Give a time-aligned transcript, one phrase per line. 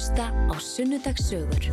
[0.00, 1.68] hlusta á Sunnudagssögur.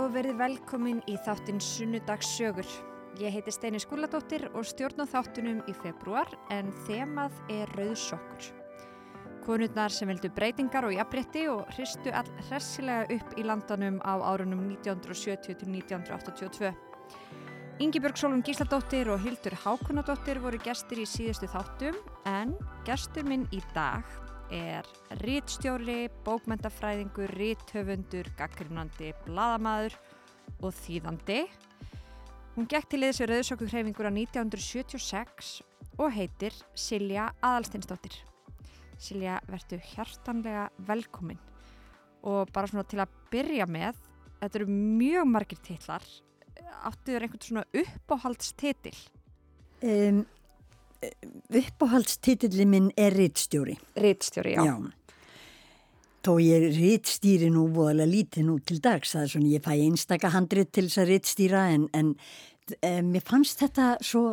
[0.00, 2.89] Og verið velkomin í þáttinn Sunnudagssögur.
[3.20, 8.46] Ég heiti Steini Skúladóttir og stjórn á þáttunum í februar en þemað er rauðsokkur.
[9.44, 14.62] Konurnar sem vildu breytingar og jafnrétti og hristu all hressilega upp í landanum á árunum
[14.70, 16.72] 1970 til 1982.
[17.84, 22.56] Ingibjörg Sólum Gísladóttir og Hildur Hákonadóttir voru gestir í síðustu þáttum en
[22.88, 24.08] gestur minn í dag
[24.48, 24.88] er
[25.20, 30.00] rítstjóri, bókmentafræðingur, ríthöfundur, gaggrinandi, bladamaður
[30.64, 31.44] og þýðandi.
[32.56, 35.52] Hún gekk til liðs við Rauðsokkuhreyfingur á 1976
[36.00, 38.16] og heitir Silja Aðalsteinsdóttir.
[39.00, 41.38] Silja, verðu hjartanlega velkomin
[42.26, 43.96] og bara svona til að byrja með,
[44.42, 46.04] þetta eru mjög margir titlar,
[46.84, 48.96] áttu þér einhvern svona uppáhaldstitil?
[49.80, 50.20] Um,
[51.62, 53.78] uppáhaldstitilli minn er rittstjóri.
[53.96, 54.74] Rítstjóri, já.
[56.20, 59.14] Þó ég rittstýri nú voðalega lítið nú til dags.
[59.14, 62.14] Það er svona ég fæ einstaka handrit til þess að rittstýra en, en
[62.76, 64.24] um, mér fannst þetta svo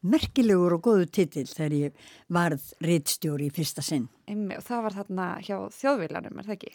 [0.00, 4.08] merkilegur og góðu titil þegar ég varð rittstjóri í fyrsta sinn.
[4.30, 6.72] Einmi, og það var þarna hjá þjóðvílanum, er það ekki?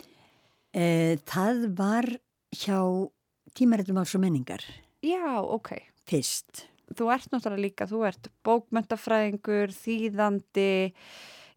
[0.76, 0.86] E,
[1.30, 2.10] það var
[2.56, 2.80] hjá
[3.56, 4.66] tímarættum alls og menningar
[5.06, 5.78] Já, ok.
[6.10, 6.66] fyrst.
[6.96, 10.94] Þú ert náttúrulega líka, þú ert bókmentafræðingur, þýðandi,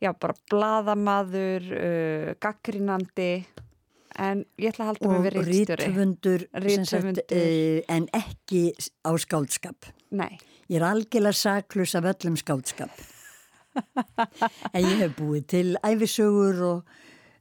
[0.02, 3.44] já, bara bladamaður, uh, gaggrínandi,
[4.18, 5.84] en ég ætla að halda mig Og við rítstjóri.
[5.88, 7.24] rítvöndur Rithöfundur.
[7.30, 8.62] uh, en ekki
[9.06, 9.92] á skáldskap.
[10.10, 12.90] Nei, Ég er algjörlega saklus af öllum skáldskap.
[14.74, 16.90] en ég hef búið til æfisögur og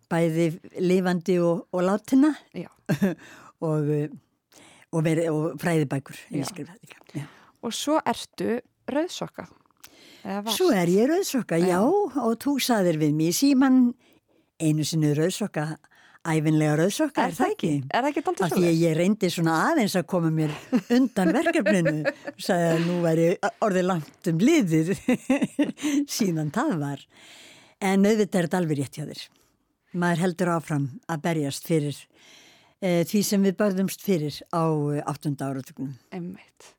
[0.07, 0.45] bæði
[0.79, 2.69] lifandi og, og látina já.
[3.67, 4.07] og, uh,
[4.95, 6.21] og, og fræðibækur.
[6.31, 6.45] Já.
[7.17, 7.25] Já.
[7.63, 9.47] Og svo ertu rauðsokka.
[10.51, 13.77] Svo er ég rauðsokka, já, og þú saðir við mér síman
[14.59, 15.77] einu sinni rauðsokka,
[16.27, 17.71] æfinlega rauðsokka, er, það ekki?
[17.87, 20.53] Er það ekki Af daldið því ég reyndi svona aðeins að koma mér
[20.97, 22.13] undan verkefninu,
[22.47, 23.27] sagði að nú væri
[23.63, 24.93] orðið langt um liðið,
[26.17, 27.05] síðan það var.
[27.77, 29.25] En auðvitað er þetta alveg rétt hjá þér.
[29.97, 32.01] Maður heldur áfram að berjast fyrir
[32.81, 35.95] e, því sem við börðumst fyrir á e, áttunda áratögnum.
[36.11, 36.73] Einmitt.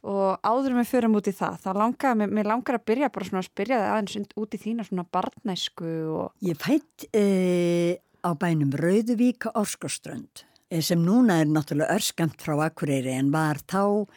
[0.00, 3.42] Og áður með förum út í það, þá langar, mér, langar að byrja bara svona
[3.42, 7.24] að spyrja það aðeins út í þína svona barnæsku og, Ég fætt e,
[8.24, 14.08] á bænum Rauðuvík Orskoströnd e, sem núna er náttúrulega örskamt frá Akureyri en var þá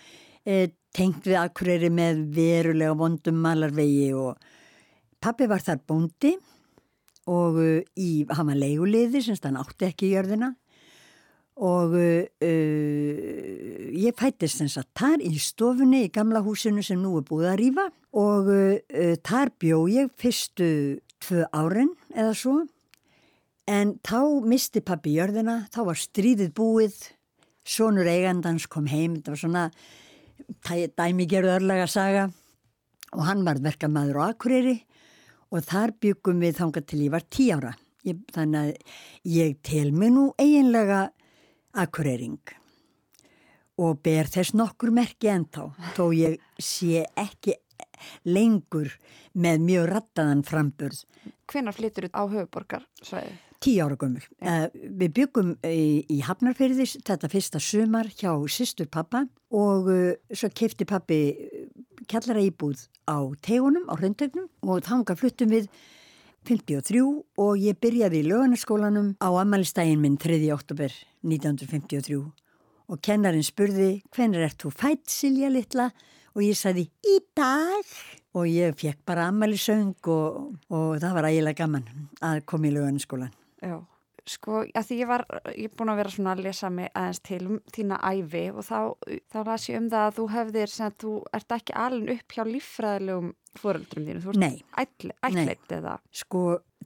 [0.48, 4.40] e, tengt við Akureyri með verulega vondum malarvegi og
[5.20, 6.38] pappi var þar bóndi
[7.28, 7.60] og
[8.00, 10.54] í, hann var leiguliði sem hann átti ekki í jörðina
[11.62, 17.18] og uh, uh, ég fættist þess að þar í stofunni í gamla húsinu sem nú
[17.20, 17.88] er búið að rýfa
[18.18, 20.70] og uh, uh, þar bjó ég fyrstu
[21.24, 22.56] tvö árin eða svo.
[23.70, 26.98] En þá misti pappi jörðina, þá var stríðið búið,
[27.64, 29.68] sonur eigandans kom heim, þetta var svona
[30.98, 32.26] dæmigerðu örlaga saga.
[33.14, 34.82] Og hann var verkamæður á Akureyri.
[35.54, 37.72] Og þar byggum við þangað til ég var tí ára.
[38.04, 38.96] Ég, þannig að
[39.32, 41.06] ég tel mig nú eiginlega
[41.74, 42.54] Akureyring
[43.82, 47.58] og ber þess nokkur merki ennþá þó ég sé ekki
[48.28, 48.92] lengur
[49.34, 51.02] með mjög rattaðan framburð
[51.50, 53.34] hvenar flyttur á höfuborgarsvæði?
[53.64, 54.20] Tí ára gömul.
[54.44, 59.24] Uh, við byggum í, í Hafnarferðis þetta fyrsta sumar hjá sýstur pappa
[59.56, 61.20] og uh, svo kefti pappi
[62.12, 65.70] kjallara íbúð á tegunum, á hröndegnum og þanga fluttum við
[66.44, 67.02] 53
[67.40, 70.40] og ég byrjaði í lögarnaskólanum á amalistægin minn 3.
[70.56, 70.92] oktober
[71.24, 72.20] 1953
[72.92, 75.90] og kennarinn spurði hvenær ert þú fætt Silja litla
[76.34, 77.96] og ég sagði í dag
[78.34, 81.88] og ég fekk bara amalisöng og, og það var ægilega gaman
[82.22, 83.34] að koma í lögarnaskólan.
[83.64, 83.78] Já,
[84.30, 87.22] sko, að því ég var, ég er búin að vera svona að lesa mig aðeins
[87.28, 88.80] til um þína æfi og þá,
[89.34, 92.38] þá las ég um það að þú hefðir sem að þú ert ekki alveg upp
[92.38, 95.98] hjá líffræðilegum fóreldrum þínu, þú ert ætleitt eða?
[96.16, 96.44] Sko,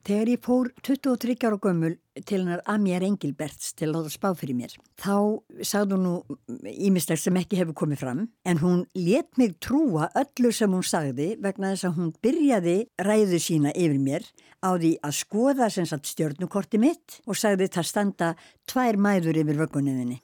[0.08, 4.58] þegar ég fór 23 ára gömul til hennar Amjar Engilberts til að láta spá fyrir
[4.58, 6.38] mér, þá sagði hún nú
[6.74, 11.36] ímislega sem ekki hefur komið fram, en hún let mig trúa öllu sem hún sagði
[11.44, 14.28] vegna þess að hún byrjaði ræðu sína yfir mér
[14.64, 18.30] á því að skoða sem sagt stjörnukorti mitt og sagði það standa
[18.70, 20.22] tvær mæður yfir vöggunniðinni.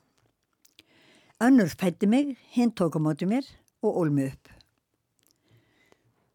[1.43, 3.47] Önnur fætti mig, hinn tók á móti mér
[3.83, 4.52] og ólmi upp.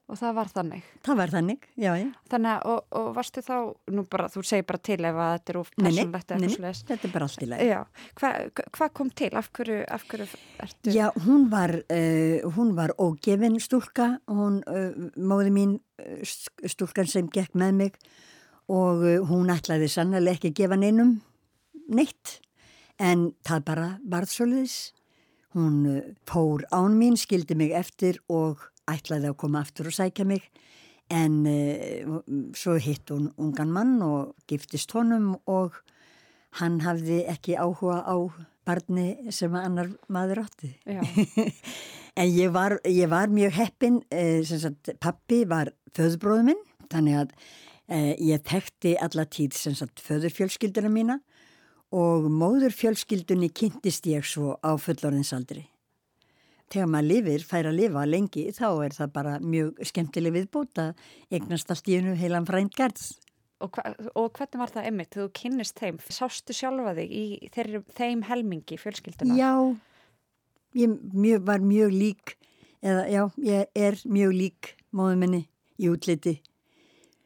[0.09, 0.85] Og það var þannig.
[1.05, 2.05] Það var þannig, já, já.
[2.33, 3.57] Þannig að, og, og varstu þá,
[3.93, 6.39] nú bara, þú segir bara til ef að þetta er of Nei, nei, persónlegt eða
[6.39, 6.81] nei, eitthvað nei, svoleiðis.
[6.89, 7.67] þetta er bara allt í lagi.
[7.69, 7.81] Já,
[8.21, 9.29] hvað hva kom til?
[9.37, 10.29] Af hverju, af hverju
[10.65, 10.95] ertu?
[10.97, 16.33] Já, hún var, uh, hún var ógefin stúlka, hún, uh, móði mín uh,
[16.73, 18.01] stúlkan sem gekk með mig
[18.73, 21.13] og hún ætlaði sannlega ekki að gefa neinum
[21.93, 22.39] neitt,
[22.97, 24.79] en það bara varð svoleiðis.
[25.53, 30.27] Hún uh, fór án mín, skildi mig eftir og ætlaði að koma aftur og sækja
[30.29, 30.45] mig,
[31.13, 32.19] en uh,
[32.57, 35.77] svo hitt hún ungan mann og giftist honum og
[36.61, 38.17] hann hafði ekki áhuga á
[38.69, 40.75] barni sem annar maður átti.
[42.19, 47.35] En ég var, ég var mjög heppin, sem sagt, pappi var föðbróðu minn, þannig að
[47.95, 51.21] eh, ég tekti alla tíð sem sagt föðurfjölskylduna mína
[51.95, 55.69] og móðurfjölskyldunni kynntist ég svo á fullorðinsaldri.
[56.69, 61.07] Þegar maður lifir, fær að lifa lengi, þá er það bara mjög skemmtileg viðbót að
[61.33, 63.07] eignast allt í hennu heilan frænt gerð.
[63.65, 65.17] og, hva, og hvernig var það emmitt?
[65.17, 67.25] Þú kynnist þeim, sástu sjálfa þig í
[67.55, 69.39] þeir, þeim helmingi fjölskylduna?
[69.39, 69.53] Já,
[70.79, 72.37] ég mjög, var mjög lík,
[72.85, 75.43] eða já, ég er mjög lík móðu minni
[75.81, 76.37] í útliti.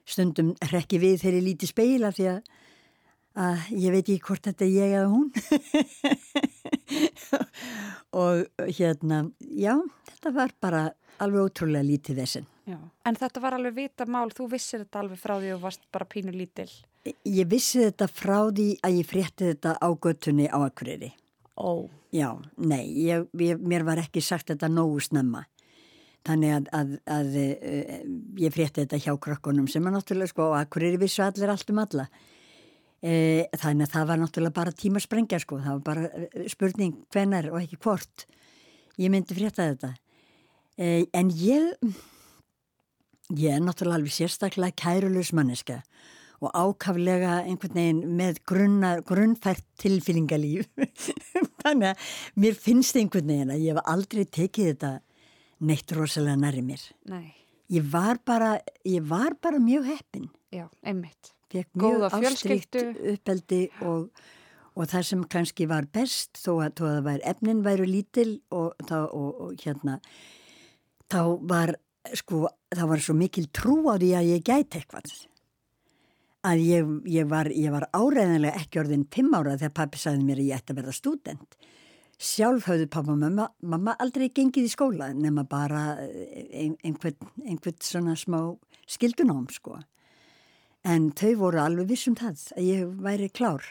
[0.09, 2.41] Stundum rekki við þegar ég líti speila því að,
[3.43, 5.31] að ég veit ekki hvort þetta er ég eða hún.
[8.23, 9.77] og hérna, já,
[10.11, 10.83] þetta var bara
[11.23, 12.49] alveg ótrúlega lítið þessin.
[12.69, 12.79] Já.
[13.09, 16.07] En þetta var alveg vita mál, þú vissir þetta alveg frá því og varst bara
[16.09, 16.69] pínu lítil.
[17.27, 21.11] Ég vissi þetta frá því að ég frétti þetta á göttunni á Akureyri.
[21.59, 21.89] Ó.
[22.15, 25.47] Já, nei, ég, ég, mér var ekki sagt þetta nógu snemma.
[26.23, 27.97] Þannig að, að, að uh,
[28.39, 31.83] ég frétti þetta hjá krökkunum sem er náttúrulega sko, og Akureyri vissu allir allt um
[31.83, 32.07] alla.
[33.03, 37.49] E, þannig að það var náttúrulega bara tímasprengja sko, það var bara eh, spurning hvenar
[37.51, 38.27] og ekki hvort
[39.03, 39.93] ég myndi frétta þetta.
[40.79, 41.73] E, en ég,
[43.35, 45.81] ég er náttúrulega alveg sérstaklega kærulus manneska
[46.43, 50.67] og ákaflega einhvern veginn með grunna, grunnfært tilfýlingalíf.
[51.63, 52.09] Þannig að
[52.43, 54.91] mér finnst einhvern veginn að ég hef aldrei tekið þetta
[55.63, 56.83] neitt rosalega næri mér.
[57.11, 57.29] Nei,
[57.73, 60.27] Ég var bara, ég var bara mjög heppin.
[60.53, 61.31] já, einmitt.
[61.53, 62.85] Fekk mjög fjölskyldu.
[63.13, 64.07] uppeldi og,
[64.73, 68.31] og það sem kannski var best þó að, þó að það væri, efnin væru lítil
[68.51, 69.99] og, þá, og, og hérna
[71.13, 71.21] þá
[71.51, 71.75] var
[72.17, 75.13] sko, þá var svo mikil trú á því að ég gæti eitthvað.
[76.43, 80.49] Að ég, ég var, var áreðanlega ekki orðin fimm ára þegar pappi sagði mér að
[80.49, 81.61] ég ætti að verða stúdent.
[82.23, 87.79] Sjálf höfðu pappa og mamma, mamma aldrei gengið í skóla nema bara ein, einhvern, einhvern
[87.83, 88.41] svona smá
[88.91, 89.79] skildunám sko
[90.89, 93.67] en þau voru alveg vissum það að ég væri klár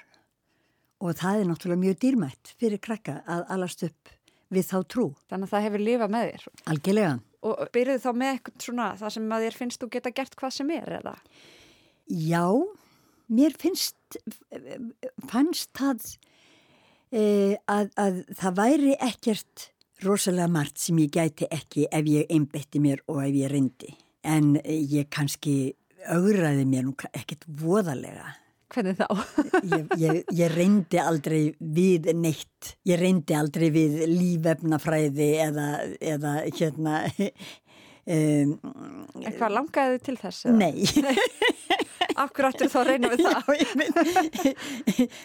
[1.01, 4.13] og það er náttúrulega mjög dýrmætt fyrir krakka að alast upp
[4.51, 6.47] við þá trú, Þannig að það hefur lifað með þér.
[6.73, 7.11] algjörlega
[7.41, 10.51] Og byrjuðu þá með eitthvað svona það sem að þér finnst þú geta gert hvað
[10.53, 11.13] sem er eða?
[12.11, 12.45] Já,
[13.31, 14.17] mér finnst
[15.31, 16.05] fannst það
[17.09, 17.23] e,
[17.65, 19.67] að, að það væri ekkert
[20.05, 23.95] rosalega margt sem ég gæti ekki ef ég einbetti mér og ef ég reyndi
[24.27, 25.73] en ég kannski
[26.09, 28.35] augraði mér nú ekkert voðalega
[28.71, 29.07] Hvernig þá?
[29.67, 35.65] ég, ég, ég reyndi aldrei við neitt ég reyndi aldrei við lífefnafræði eða,
[35.99, 37.01] eða hérna
[38.15, 38.53] um,
[39.19, 40.45] En hvað langaði þið til þess?
[40.55, 40.85] nei
[42.21, 43.43] Akkur áttur þá að reyna við það?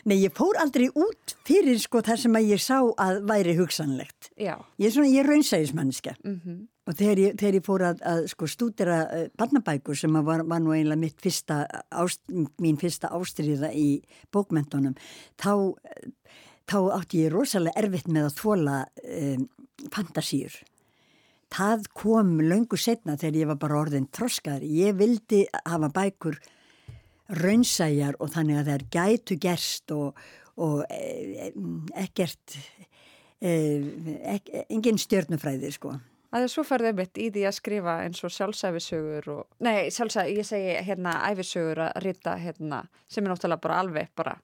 [0.08, 4.30] Nei, ég fór aldrei út fyrir sko þar sem að ég sá að væri hugsanlegt.
[4.36, 4.56] Já.
[4.80, 8.20] ég er svona, ég er raunsæðismanniska Mm og þegar ég, þegar ég fór að, að
[8.30, 12.22] sko stúdera uh, barnabækur sem var, var nú eiginlega mitt fyrsta ást,
[12.62, 13.88] mín fyrsta ástriða í
[14.34, 14.94] bókmentunum
[15.40, 15.74] þá,
[16.70, 19.46] þá átti ég rosalega erfitt með að þóla um,
[19.92, 20.54] fantasíur.
[21.52, 26.38] Það kom löngu setna þegar ég var bara orðin þroskaður ég vildi hafa bækur
[27.28, 30.18] raunsæjar og þannig að þær gætu gerst og,
[30.62, 31.52] og e,
[32.06, 32.58] ekkert
[33.40, 33.54] e,
[34.36, 35.96] ek, engin stjörnufræði sko
[36.36, 40.34] Það er svo færðið mitt í því að skrifa eins og sjálfsæfisögur og, nei, sjálfsæfi,
[40.36, 44.34] ég segi hérna æfisögur að rita hérna sem er náttúrulega bara alveg bara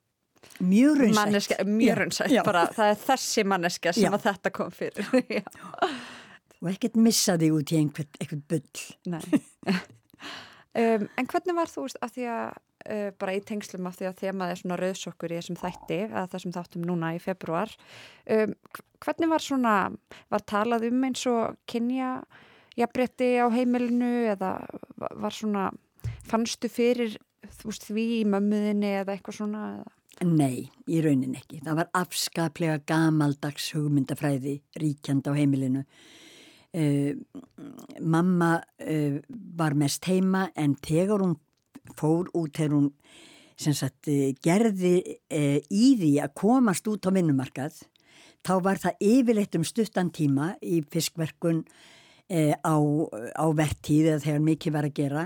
[0.62, 4.14] mjög raunsætt mjög raunsætt, bara það er þessi manneska sem Já.
[4.14, 5.10] að þetta kom fyrir.
[6.62, 9.22] Og ekkert missa þig út í einhvern bull Nei.
[10.80, 14.08] um, en hvernig var þú veist að því að uh, bara í tengslum af því
[14.10, 17.72] að þemað er svona rauðsokkur í þessum þætti að þessum þáttum núna í februar
[18.26, 19.74] um, hv- hvernig var svona
[20.32, 22.14] var talað um eins og kynja
[22.78, 24.54] jafnrétti á heimilinu eða
[24.96, 25.70] va- var svona
[26.28, 27.18] fannstu fyrir
[27.64, 29.90] veist því í mömmuðinni eða eitthvað svona eða?
[30.22, 31.58] Nei, í raunin ekki.
[31.64, 35.82] Það var afskaplega gamaldags hugmyndafræði ríkjand á heimilinu.
[36.72, 37.16] Uh,
[38.00, 39.16] mamma uh,
[39.58, 41.34] var mest heima en þegar hún
[41.98, 42.90] fór út þegar hún
[43.62, 44.94] sagt, uh, gerði
[45.70, 47.82] í því að komast út á vinnumarkað
[48.42, 51.62] þá var það yfirleitt um stuttan tíma í fiskverkun
[52.32, 52.74] á,
[53.38, 55.24] á vertíð eða þegar mikið var að gera.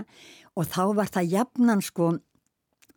[0.59, 2.09] Og þá var það jafnan sko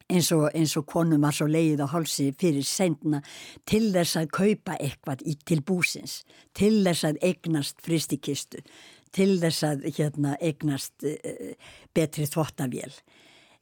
[0.10, 3.22] eins og, og konum var svo leið á hálsi fyrir sendna
[3.70, 6.24] til þess að kaupa eitthvað í, til búsins,
[6.58, 8.64] til þess að eignast fristikistu,
[9.14, 11.54] til þess að hérna, eignast uh,
[11.94, 12.94] betri þvottavél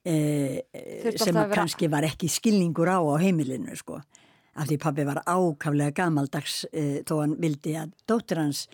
[0.08, 4.02] uh, sem að kannski var ekki skilningur á á heimilinu sko.
[4.58, 8.68] Af því pabbi var ákaflega gamaldags uh, þó hann vildi að dóttur hans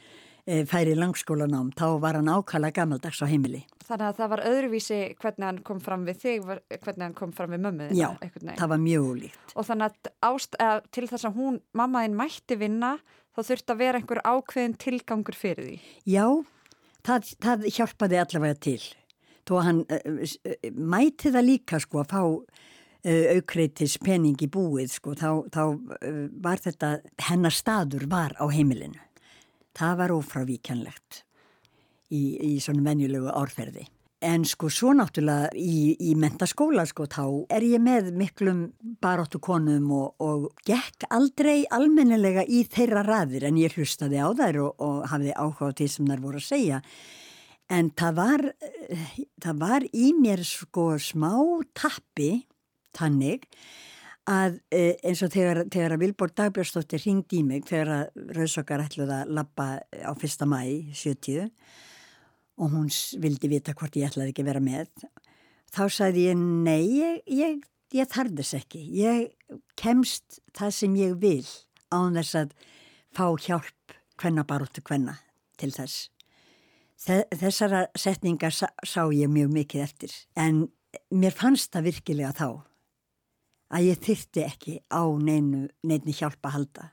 [0.43, 3.61] færi langskólanám, þá var hann ákaflega gamaldags á heimili.
[3.87, 7.53] Þannig að það var öðruvísi hvernig hann kom fram við þig, hvernig hann kom fram
[7.55, 7.95] við mömmuðina.
[7.95, 9.53] Já, það var mjög líkt.
[9.55, 10.57] Og þannig að ást,
[10.91, 12.97] til þess að hún, mammaðinn mætti vinna,
[13.35, 15.77] þá þurfti að vera einhver ákveðin tilgangur fyrir því.
[16.11, 16.25] Já,
[17.07, 18.79] það, það hjálpaði allavega til.
[19.43, 24.93] Þó að hann uh, mæti það líka sko að fá uh, aukreitis pening í búið
[24.95, 25.63] sko, þá, þá
[26.43, 26.95] var þetta,
[27.29, 29.01] hennar staður var á heimilinu.
[29.73, 31.23] Það var ófravíkjanlegt
[32.13, 32.23] í,
[32.53, 33.87] í svona venjulegu árferði.
[34.23, 38.61] En sko svo náttúrulega í, í mentaskóla sko þá er ég með miklum
[39.03, 44.61] baróttu konum og, og gekk aldrei almennelega í þeirra raðir en ég hlustaði á þær
[44.63, 46.79] og, og hafði áhuga á því sem þær voru að segja.
[47.71, 48.43] En það var,
[49.41, 51.31] það var í mér sko smá
[51.77, 52.43] tappi
[52.93, 53.47] tannig
[54.29, 58.83] að e, eins og þegar, þegar að Vilborg Dagbjörnsdóttir ringdi í mig þegar að Rauðsokar
[58.85, 60.61] ætluði að lappa á fyrsta mæ
[60.95, 61.49] 70
[62.61, 62.89] og hún
[63.19, 64.87] vildi vita hvort ég ætlaði ekki vera með.
[65.73, 67.63] Þá sagði ég nei, ég, ég,
[67.97, 68.83] ég þarf þess ekki.
[69.01, 71.47] Ég kemst það sem ég vil
[71.93, 72.55] án þess að
[73.13, 75.17] fá hjálp hvenna baróttu hvenna
[75.59, 76.12] til þess.
[77.03, 80.67] Þessara setningar sá, ég mjög mikið eftir en
[81.11, 82.47] mér fannst það virkilega þá
[83.73, 86.87] að ég þyrti ekki á neinu, neinu hjálpa að halda.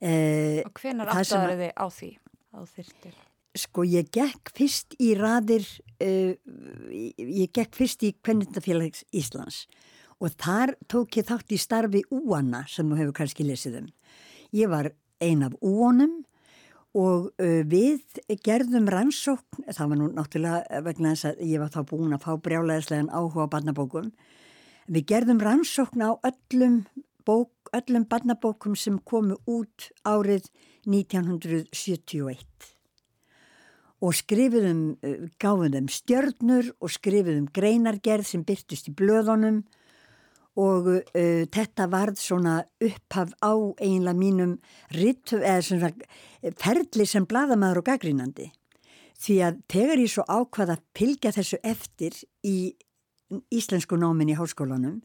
[0.00, 2.10] Eh, og hvenar aftaður þið á því
[2.56, 3.18] að þyrtir?
[3.56, 5.64] Sko ég gekk fyrst í raðir,
[6.04, 6.32] uh,
[6.92, 9.64] ég gekk fyrst í Kvennindafélags Íslands
[10.20, 13.88] og þar tók ég þátt í starfi úana sem þú hefur kannski lesið um.
[14.56, 14.90] Ég var
[15.24, 16.35] ein af úonum og
[16.96, 22.16] uh, við gerðum rannsókn, það var nú náttúrulega vegna þess að ég var þá búin
[22.16, 24.12] að fá brjálæðislegan áhuga á barnabókum,
[24.88, 26.80] við gerðum rannsókn á öllum,
[27.26, 30.48] bók, öllum barnabókum sem komu út árið
[30.86, 32.72] 1971
[34.04, 34.82] og skrifiðum,
[35.40, 39.62] gáðum stjörnur og skrifiðum greinargerð sem byrtist í blöðunum
[40.56, 44.56] og uh, þetta varð svona upphaf á einlega mínum
[44.96, 45.92] rittu, svona
[46.60, 48.50] ferli sem bladamæður og gaggrínandi
[49.20, 52.74] því að tegar ég svo ákvað að pilgja þessu eftir í
[53.54, 55.00] íslensku námin í háskólanum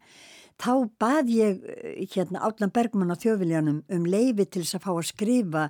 [0.62, 1.62] þá bað ég
[2.14, 5.64] hérna Átlan Bergman á þjóðviljanum um leifi til þess að fá að skrifa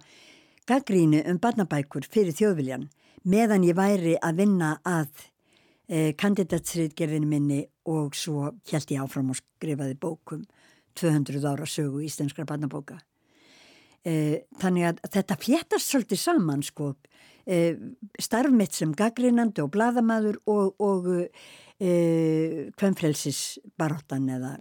[0.70, 2.90] gaggrínu um barnabækur fyrir þjóðviljan
[3.24, 5.30] meðan ég væri að vinna að
[5.92, 10.46] eh, kandidatsriðgerðinu minni og svo held ég áfram og skrifaði bókum
[10.96, 13.00] 200 ára sögu íslenskra barnabóka.
[14.08, 16.96] Eh, þannig að þetta fléttast svolítið saman sko,
[17.46, 17.76] eh,
[18.20, 21.28] starfmitt sem gaggrinandi og bladamadur og, og
[21.82, 24.52] kvemmfrelsis baróttan eða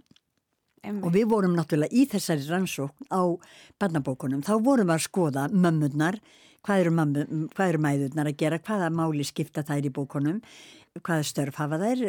[0.81, 1.03] Emme.
[1.05, 3.37] og við vorum náttúrulega í þessari rannsókn á
[3.77, 6.17] barnabókunum, þá vorum við að skoða mömmurnar
[6.65, 10.41] hvað eru, mammu, hvað eru mæðurnar að gera, hvaða máli skipta þær í bókonum,
[10.99, 12.01] hvaða störf hafa þær,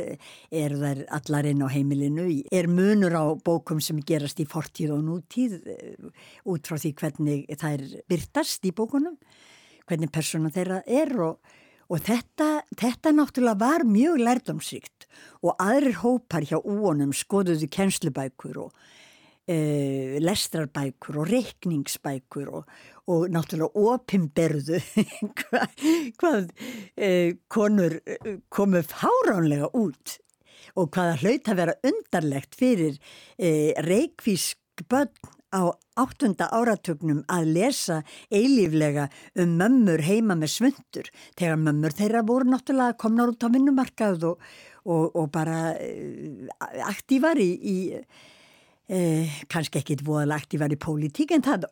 [0.50, 5.04] er þær allar inn á heimilinu, er munur á bókum sem gerast í fortíð og
[5.06, 5.60] nútíð
[6.50, 9.14] út frá því hvernig þær byrtast í bókunum,
[9.86, 11.38] hvernig persóna þeirra er og,
[11.86, 15.06] og þetta, þetta náttúrulega var mjög lærdomsrikt
[15.46, 18.74] og aðrir hópar hjá úonum skoðuðu kjenslubækur og
[19.50, 22.68] Uh, lestrarbækur og reikningsbækur og,
[23.10, 24.78] og náttúrulega opimberðu
[25.40, 25.72] hvað,
[26.20, 30.12] hvað uh, konur uh, komu fáránlega út
[30.78, 33.00] og hvaða hlaut að vera undarlegt fyrir
[33.82, 35.10] reikvísk börn
[35.50, 37.96] á áttunda áratögnum að lesa
[38.30, 39.08] eilíflega
[39.42, 44.46] um mömmur heima með svöndur þegar mömmur þeirra voru náttúrulega komnar út á vinnumarkað og,
[44.86, 45.74] og, og bara
[46.94, 47.76] aktívar í, í
[48.88, 51.68] eh, kannski ekkit voðalagt ég var í pólitík en það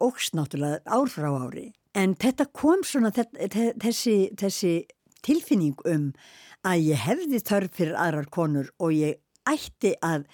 [0.00, 4.74] ógst náttúrulega ár frá ári en þetta kom svona þessi, þessi
[5.24, 6.10] tilfinning um
[6.64, 10.24] að ég hefði þörf fyrir aðrar konur og ég ætti að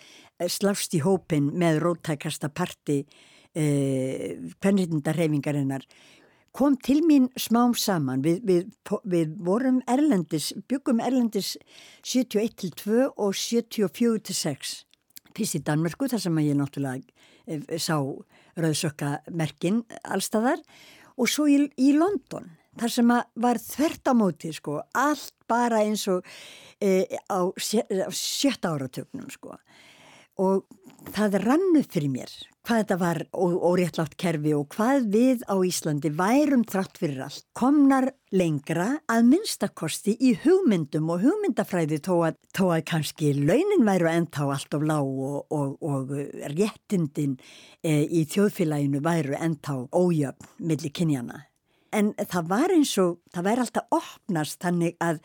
[0.49, 3.03] slást í hópin með róttækasta parti
[3.55, 5.85] eh, hvernriðnda reyfingarinnar
[6.53, 8.23] kom til mín smám saman.
[8.25, 8.71] Við, við,
[9.07, 11.57] við vorum erlendis, byggum erlendis
[12.03, 14.75] 71 til 2 og 74 til 6.
[15.37, 17.03] Fyrst í Danmörku þar sem ég náttúrulega
[17.47, 17.97] eh, sá
[18.61, 20.63] rauðsökkamerkin allstaðar
[21.17, 23.13] og svo í, í London þar sem
[23.45, 26.27] var þvert á móti sko, allt bara eins og
[26.81, 29.57] e, á sjötta áratögnum sko.
[30.41, 30.65] Og
[31.13, 32.33] það rannu fyrir mér
[32.67, 37.45] hvað þetta var óréttlátt kerfi og hvað við á Íslandi værum þrátt fyrir allt.
[37.57, 44.11] Komnar lengra að minnstakosti í hugmyndum og hugmyndafræði tó að, tó að kannski launin væru
[44.13, 46.13] ennþá allt of lág og, og, og
[46.55, 47.39] réttindin
[47.83, 51.47] e, í þjóðfélaginu væru ennþá ójöfn millir kynjana.
[51.91, 55.25] En það var eins og, það væri alltaf opnast þannig að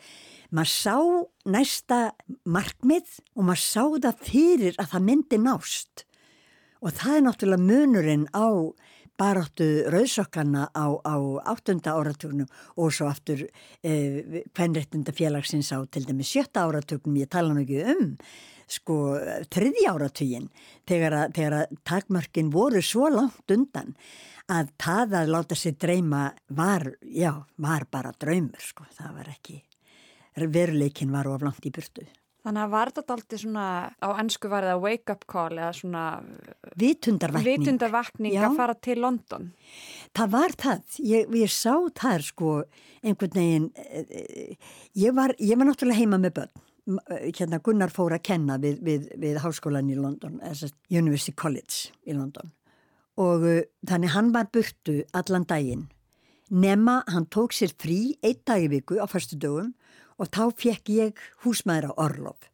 [0.56, 0.96] maður sá
[1.52, 2.00] næsta
[2.48, 6.05] markmið og maður sá það fyrir að það myndi nást
[6.82, 8.48] og það er náttúrulega munurinn á
[9.16, 11.16] baráttu rauðsokkana á, á
[11.48, 13.46] áttunda áratugnum og svo aftur
[13.82, 18.12] eh, hvernreittinda félagsins á til dæmi sjötta áratugnum, ég tala nú ekki um
[18.66, 19.16] sko
[19.54, 20.48] þriði áratugin
[20.88, 23.94] þegar þegar að takmörkin voru svo langt undan
[24.50, 29.62] að það að láta sér dreyma var, já, var bara draumur sko, það var ekki
[30.36, 32.04] veruleikin var of langt í burtu
[32.46, 36.02] Þannig að var þetta alltaf svona, á ennsku var það wake up call eða svona
[36.78, 39.48] vitundarvakning, vitundarvakning að fara til London.
[40.14, 42.52] Það var það, ég, ég sá þar sko
[43.02, 44.54] einhvern veginn, eh,
[44.94, 46.62] ég var, ég var náttúrulega heima með börn,
[47.34, 50.38] hérna Gunnar fór að kenna við, við, við háskólan í London,
[50.86, 52.54] University College í London.
[53.18, 55.88] Og uh, þannig hann var burtu allan daginn,
[56.52, 59.74] nema hann tók sér frí einn dag í viku á fyrstu dögum
[60.16, 62.48] og þá fekk ég húsmaður á Orlof.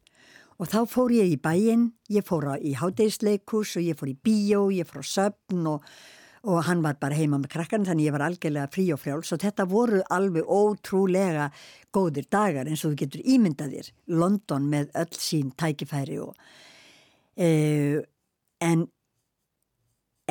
[0.61, 4.67] Og þá fór ég í bæinn, ég fór í hátdeisleikus og ég fór í bíó,
[4.71, 5.87] ég fór á söfn og,
[6.45, 9.33] og hann var bara heima með krakkarinn þannig ég var algjörlega frí og frjáls.
[9.33, 11.49] Og þetta voru alveg ótrúlega
[11.93, 16.35] góðir dagar eins og þú getur ímyndað þér London með öll sín tækifæri og
[17.35, 17.49] e,
[18.63, 18.87] en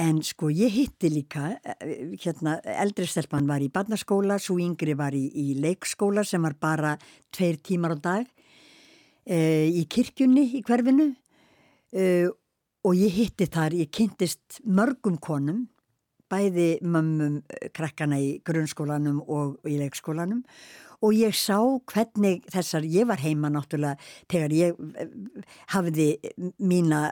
[0.00, 5.12] En sko ég hitti líka, eh, hérna eldri stelpann var í barnaskóla, svo yngri var
[5.12, 6.98] í, í leikskóla sem var bara
[7.30, 8.26] tveir tímar á dag
[9.26, 11.14] e, í kirkjunni í hverfinu.
[11.92, 12.28] E,
[12.82, 15.68] og ég hitti þar, ég kynntist mörgum konum,
[16.32, 17.42] bæði mömmum
[17.76, 20.40] krakkana í grunnskólanum og í leikskólanum
[21.02, 21.58] og ég sá
[21.90, 23.98] hvernig þessar, ég var heima náttúrulega
[24.30, 25.12] þegar ég eh,
[25.74, 26.08] hafði
[26.62, 27.02] mína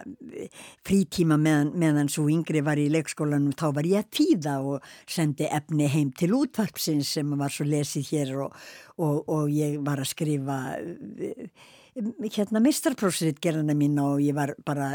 [0.86, 5.50] frítíma meðan, meðan svo yngri var í leikskólanum þá var ég að tíða og sendi
[5.50, 8.56] efni heim til útvarpsins sem var svo lesið hér og,
[8.96, 11.46] og, og ég var að skrifa eh,
[12.30, 14.94] hérna mistarprósrit gerðana mín og ég var bara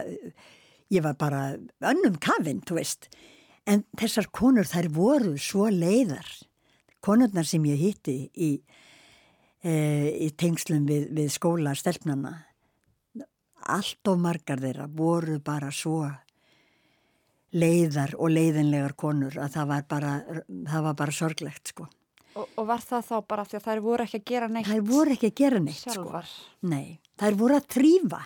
[0.89, 1.41] ég var bara
[1.81, 3.09] önnum kafinn, þú veist.
[3.65, 6.27] En þessar konur þær voru svo leiðar.
[7.05, 8.51] Konurnar sem ég hitti í
[9.65, 12.35] í tengslum við, við skóla stelpnana
[13.65, 16.03] allt of margar þeirra voru bara svo
[17.55, 20.11] leiðar og leiðinlegar konur að það var bara,
[20.45, 21.87] það var bara sorglegt sko.
[22.35, 24.67] Og, og var það þá bara því að þær voru ekki að gera neitt?
[24.67, 25.93] Þær voru ekki að gera neitt sko.
[25.95, 26.31] Sjálfar.
[26.31, 26.55] sko.
[26.73, 26.87] Nei,
[27.21, 28.21] þær voru að trífa.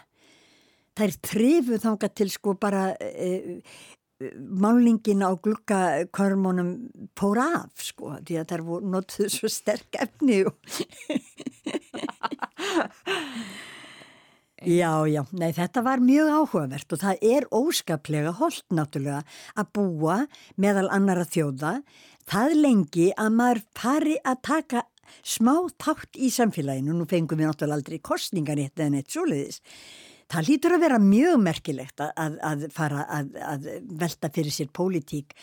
[1.00, 3.30] Þær trífu þánga til sko bara e,
[4.36, 6.72] málingin á glukkakörmunum
[7.16, 10.44] pór af sko því að þær voru notuð svo sterk efni
[14.60, 19.22] Já, já, nei þetta var mjög áhugavert og það er óskaplega holdt náttúrulega
[19.56, 20.18] að búa
[20.60, 21.78] meðal annara þjóða
[22.28, 24.84] það lengi að maður pari að taka
[25.24, 29.62] smá tátt í samfélaginu, nú fengum við náttúrulega aldrei kostningan eitt en eitt svoleiðis
[30.30, 33.64] Það lítur að vera mjög merkilegt að, að, fara að, að
[33.98, 35.34] velta fyrir sér pólitík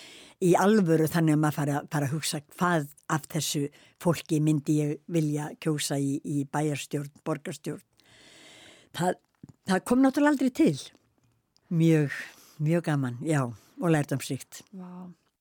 [0.46, 3.64] í alvöru þannig að maður fara, fara að hugsa hvað af þessu
[4.02, 7.82] fólki myndi ég vilja kjósa í, í bæjarstjórn, borgarstjórn.
[8.96, 9.18] Það,
[9.66, 10.78] það kom náttúrulega aldrei til.
[11.74, 12.14] Mjög,
[12.62, 13.42] mjög gaman, já,
[13.82, 14.62] og lært um sýkt.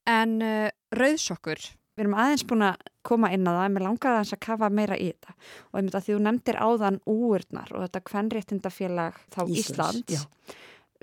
[0.09, 1.61] En uh, rauðsokkur
[1.95, 4.69] við erum aðeins búin að koma inn á það en mér langar aðeins að kafa
[4.69, 5.35] meira í þetta.
[5.71, 10.55] Og einmitt að því þú nefndir áðan úurnar og þetta kvennréttindafélag þá Íslands, Íslands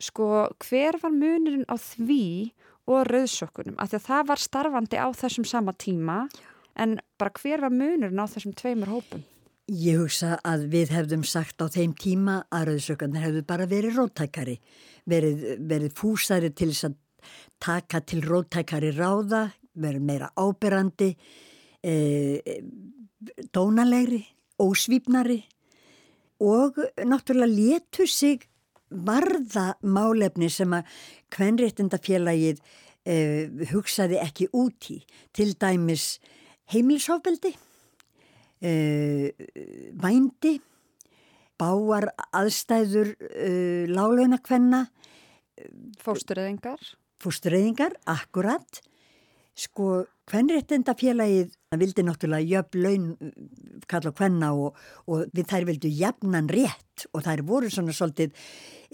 [0.02, 0.28] sko
[0.62, 2.52] hver var munurinn á því
[2.90, 6.24] og rauðsokkunum, af því að það var starfandi á þessum sama tíma
[6.74, 9.22] en bara hver var munurinn á þessum tveimur hópum?
[9.70, 14.58] Ég hugsa að við hefðum sagt á þeim tíma að rauðsokkunir hefðu bara verið róttækari
[15.08, 16.98] verið, verið fúsari til þess að
[17.62, 21.12] taka til róttækari ráða verið meira áberandi,
[21.82, 21.94] e,
[23.54, 24.22] dónalegri,
[24.62, 25.40] ósvípnari
[26.42, 28.48] og náttúrulega letur sig
[28.92, 30.88] varða málefni sem að
[31.32, 34.98] kvenréttindafélagið uh, hugsaði ekki út í
[35.34, 36.18] til dæmis
[36.72, 37.54] heimilsofbeldi
[38.68, 39.28] uh,
[40.02, 40.58] vændi
[41.60, 44.86] báar aðstæður uh, lálaunakvenna
[46.02, 46.80] Fóstureyðingar.
[47.22, 48.80] fústureyðingar, akkurat
[49.58, 53.32] sko, hvernréttinda félagið vildi náttúrulega jöfn laun uh,
[53.90, 58.32] kalla hvenna og, og við þær vildu jafnan rétt og þær voru svona svolítið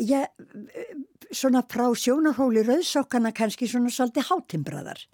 [0.09, 0.91] já, uh,
[1.31, 5.05] svona frá sjónarhóli rauðsokkana kannski svona svolítið hátimbraðar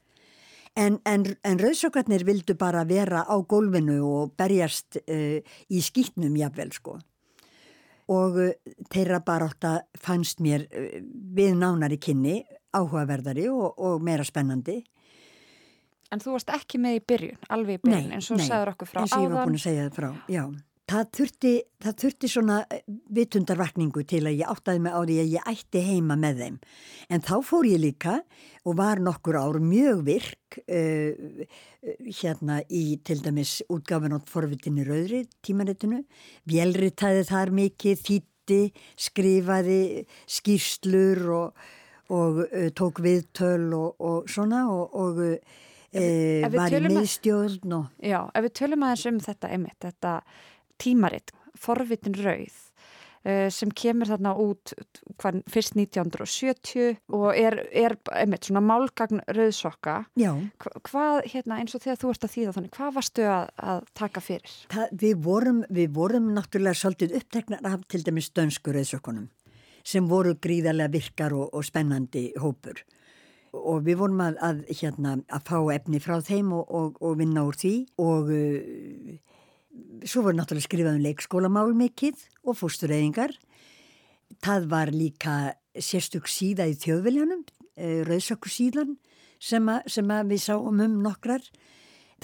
[0.80, 6.72] en, en, en rauðsokkarnir vildu bara vera á gólfinu og berjast uh, í skýtnum jafnvel
[6.72, 6.98] sko
[8.12, 8.52] og uh,
[8.92, 11.00] þeirra baróta fannst mér uh,
[11.36, 12.42] við nánari kynni
[12.74, 14.82] áhugaverðari og, og meira spennandi.
[16.14, 18.92] En þú varst ekki með í byrjun, alveg í byrjun, Nei, og nei, sagður okkur
[18.92, 19.50] frá eins og ég var áðan.
[19.50, 20.44] búin að segja það frá, já.
[20.84, 21.50] Það þurfti,
[21.80, 22.80] það þurfti svona uh,
[23.16, 26.58] vitundarvakningu til að ég áttaði mig á því að ég ætti heima með þeim.
[27.08, 28.18] En þá fór ég líka
[28.68, 31.48] og var nokkur ár mjög virk uh,
[32.20, 36.02] hérna í til dæmis útgáfin átt forvitinni rauðri tímanetinu.
[36.52, 38.60] Vélritaði þar mikið, þýtti,
[39.08, 39.80] skrifaði
[40.36, 41.68] skýrslur og,
[42.12, 45.24] og uh, tók viðtöl og, og svona og, og
[45.94, 50.12] við var í miðstjórn og Já, ef við tölum aðeins um þetta einmitt, þetta
[50.82, 52.56] tímaritt, forvitin rauð,
[53.24, 54.72] uh, sem kemur þarna út
[55.22, 60.04] hvar, fyrst 1970 og er, er einmitt svona málgagn rauðsokka.
[60.18, 60.32] já.
[60.58, 63.86] Hva- Hvað, hérna, eins og þegar þú ert að þýða þannig, hvað varstu að, að
[63.94, 64.56] taka fyrir?
[64.74, 69.30] Það, við, vorum, við vorum náttúrulega svolítið uppteknar af til dæmis dönsku rauðsökunum
[69.84, 72.78] sem voru gríðarlega virkar og, og spennandi hópur
[73.54, 77.44] og við vorum að, að, hérna, að fá efni frá þeim og, og, og vinna
[77.46, 79.12] úr því og uh,
[80.04, 83.34] svo voru náttúrulega skrifað um leikskólamál mikið og fóstureyðingar.
[84.44, 85.36] Það var líka
[85.74, 88.96] sérstök síða í þjóðviljanum, uh, rauðsökku síðan
[89.38, 91.44] sem, sem við sáum um nokkrar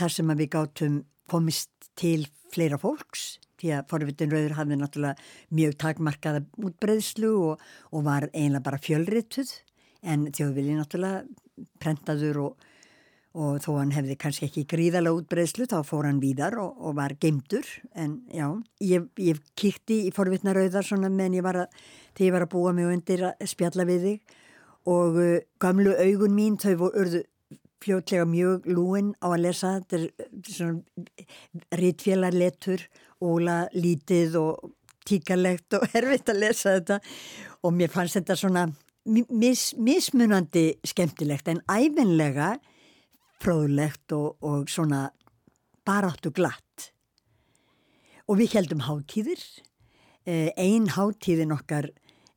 [0.01, 5.75] þar sem við gátum komist til fleira fólks því að forvitin rauður hafði náttúrulega mjög
[5.83, 9.53] takmarkaða útbreyðslu og, og var eiginlega bara fjölrituð
[10.02, 11.24] en þjóðvilji náttúrulega
[11.82, 12.66] prentaður og,
[13.36, 17.14] og þó hann hefði kannski ekki gríðalega útbreyðslu þá fór hann víðar og, og var
[17.20, 18.46] geimdur en já,
[18.84, 21.82] ég, ég kíkti í forvitna rauðar svona meðan ég var að
[22.14, 24.34] þegar ég var að búa mig undir að spjalla við þig.
[24.90, 27.22] Og uh, gamlu augun mín þau voru
[27.80, 29.72] fljótlega mjög lúin á að lesa.
[29.80, 32.86] Þetta er uh, svona rítfélarletur
[33.20, 34.70] óla lítið og
[35.08, 37.00] tíkalegt og erfitt að lesa þetta.
[37.64, 38.68] Og mér fannst þetta svona
[39.06, 42.54] mis, mismunandi skemmtilegt en æfinlega
[43.40, 45.08] fróðlegt og, og svona
[45.86, 46.90] baráttu glatt
[48.30, 49.40] og við heldum hátíðir.
[50.28, 51.88] Eh, ein hátíðin okkar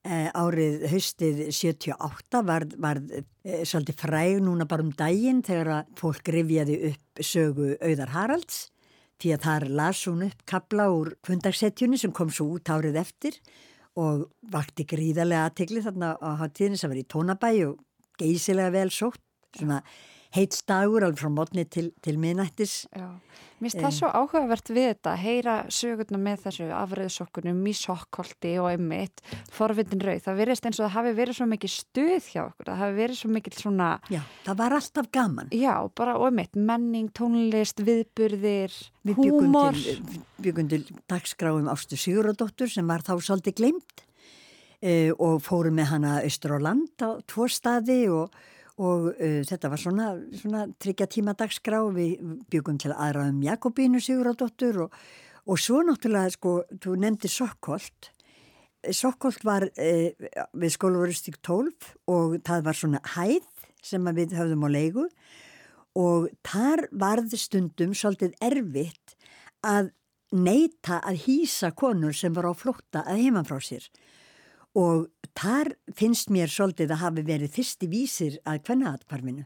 [0.07, 6.31] eh, árið haustið 78 var, var eh, svolítið fræg núna bara um daginn þegar fólk
[6.33, 8.69] rifjaði upp sögu Auðar Haralds
[9.21, 13.37] því að þar las hún upp kabla úr kvöndagssetjunni sem kom svo út árið eftir.
[13.37, 13.72] og
[14.53, 17.79] vakti gríðarlega aðtegli þarna á hátíðinni sem var í tónabæ og
[18.19, 19.21] geysilega vel sótt.
[19.53, 19.83] Svona
[20.33, 23.07] heitt dagur alveg frá mótni til, til minnættis Já,
[23.61, 28.69] mér finnst það svo áhugavert við þetta, heyra sögurna með þessu afriðsokkunum í sokkholti og
[28.73, 29.21] einmitt,
[29.53, 30.23] forvindin rauð.
[30.25, 33.19] Það verist eins og það hafi verið svo mikið stuð hjá okkur, það hafi verið
[33.19, 38.79] svo mikið svona, Já, það var alltaf gaman já, bara og einmitt, menning, tónlist, viðburðir,
[39.03, 39.77] Við húmor.
[39.77, 44.03] til, byggum til dagskráum Ástu Siguradóttur sem var þá svolítið glemt
[44.83, 48.33] uh, og fórum með hana austur á land á tvo staði og,
[48.81, 50.07] og uh, þetta var svona,
[50.39, 51.83] svona tryggja tíma dagskrá.
[51.93, 52.17] Við
[52.51, 54.97] byggum til aðra um Jakobínu Siguradóttur og,
[55.45, 58.13] og svo náttúrulega sko, þú nefndi Sokkholt
[58.91, 63.45] Sokkholt var uh, við skólaverustík 12 og það var svona hæð
[63.83, 65.05] sem við höfðum á leigu.
[65.99, 69.15] Og þar varð stundum svolítið erfitt
[69.63, 69.93] að
[70.33, 73.85] neyta að hýsa konur sem var á flótta að heiman frá sér
[74.79, 79.45] og þar finnst mér svolítið að hafi verið fyrsti vísir að hvenna atkvarfinu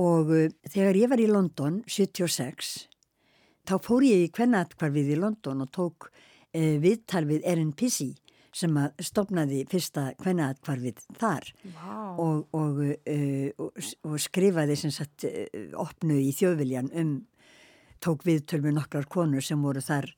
[0.00, 2.72] og uh, þegar ég var í London 76
[3.68, 8.14] þá fór ég í hvenna atkvarfið í London og tók uh, viðtal við Erin Pissy
[8.56, 11.44] sem að stopnaði fyrsta hvenna atkvarfið þar.
[11.70, 15.28] Vá, og, og, uh, og, og skrifaði sem sagt
[15.78, 17.12] opnu í þjóðviljan um
[18.00, 20.08] tók viðtöl með nokkrar konur sem voru þar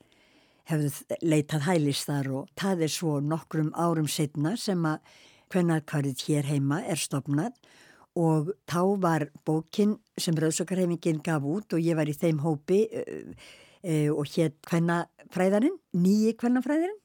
[0.70, 5.00] hefðu leitað hælis þar og það er svo nokkrum árum setna sem að
[5.52, 7.56] hvernarkvarið hér heima er stopnað
[8.18, 13.30] og þá var bókin sem Rauðsókarheimingin gaf út og ég var í þeim hópi uh,
[13.84, 17.00] uh, og hér hvernafræðarinn, nýji hvernafræðarinn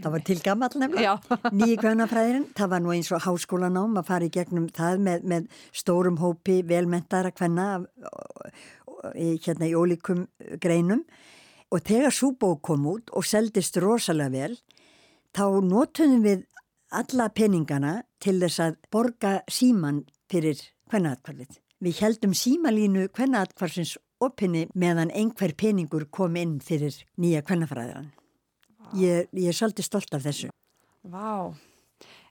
[0.00, 1.16] það var til gammal nefnilega,
[1.58, 5.66] nýji kvönafræðirinn, það var nú eins og háskólanám að fara í gegnum það með, með
[5.82, 7.68] stórum hópi velmentara kvenna
[9.12, 10.26] hérna í ólíkum
[10.62, 11.04] greinum
[11.72, 14.56] og þegar súbók kom út og seldist rosalega vel,
[15.32, 16.44] þá notuðum við
[16.92, 20.60] alla peningana til þess að borga síman fyrir
[20.92, 21.58] kvennaatkvarfið.
[21.82, 28.12] Við heldum símalínu kvennaatkvarfins opinni meðan einhver peningur kom inn fyrir nýja kvennafræðirann.
[29.00, 30.50] Ég, ég er svolítið stolt af þessu.
[31.08, 31.50] Vá,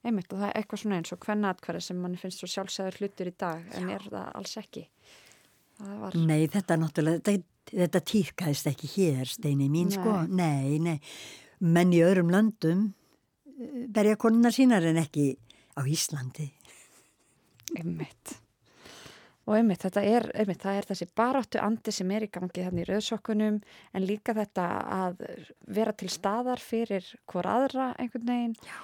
[0.05, 3.31] einmitt og það er eitthvað svona eins og kvennaatkvarfi sem mann finnst svo sjálfsæður hlutur
[3.31, 3.95] í dag en Já.
[3.97, 4.85] er það alls ekki.
[5.81, 6.15] Var...
[6.29, 9.97] Nei, þetta er náttúrulega, þetta, þetta týrkaðist ekki hér, steini mín nei.
[9.97, 10.17] sko.
[10.27, 10.97] Nei, nei.
[11.61, 15.33] Menn í öðrum landum eh, berja konunar sínar en ekki
[15.77, 16.49] á Íslandi.
[17.77, 18.37] Einmitt.
[19.49, 22.85] Og einmitt, þetta er, einmitt, það er þessi baráttu andi sem er í gangi þannig
[22.85, 23.57] í rauðsokkunum
[23.97, 25.23] en líka þetta að
[25.65, 28.55] vera til staðar fyrir hver aðra einhvern veginn.
[28.67, 28.77] Já.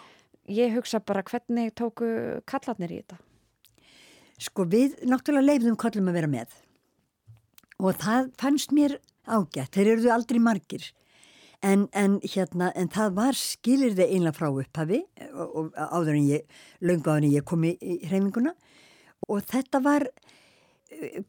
[0.48, 2.08] Ég hugsa bara hvernig tóku
[2.48, 3.20] kallarnir í þetta?
[4.48, 6.56] Sko við náttúrulega leifðum kallum að vera með
[7.82, 10.88] og það fannst mér ágætt, þeir eru aldrei margir.
[11.66, 16.28] En, en hérna, en það var skilir þeir einlega frá upphafi og, og áður en
[16.30, 18.54] ég, laungu áður en ég kom í, í hreiminguna
[19.26, 20.06] og þetta var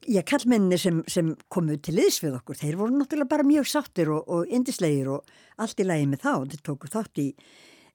[0.06, 4.12] já, kallmenni sem, sem komu til liðs við okkur, þeir voru náttúrulega bara mjög sáttir
[4.14, 5.32] og, og indislegir og
[5.62, 7.28] allt í lagi með þá, þeir tóku þátt í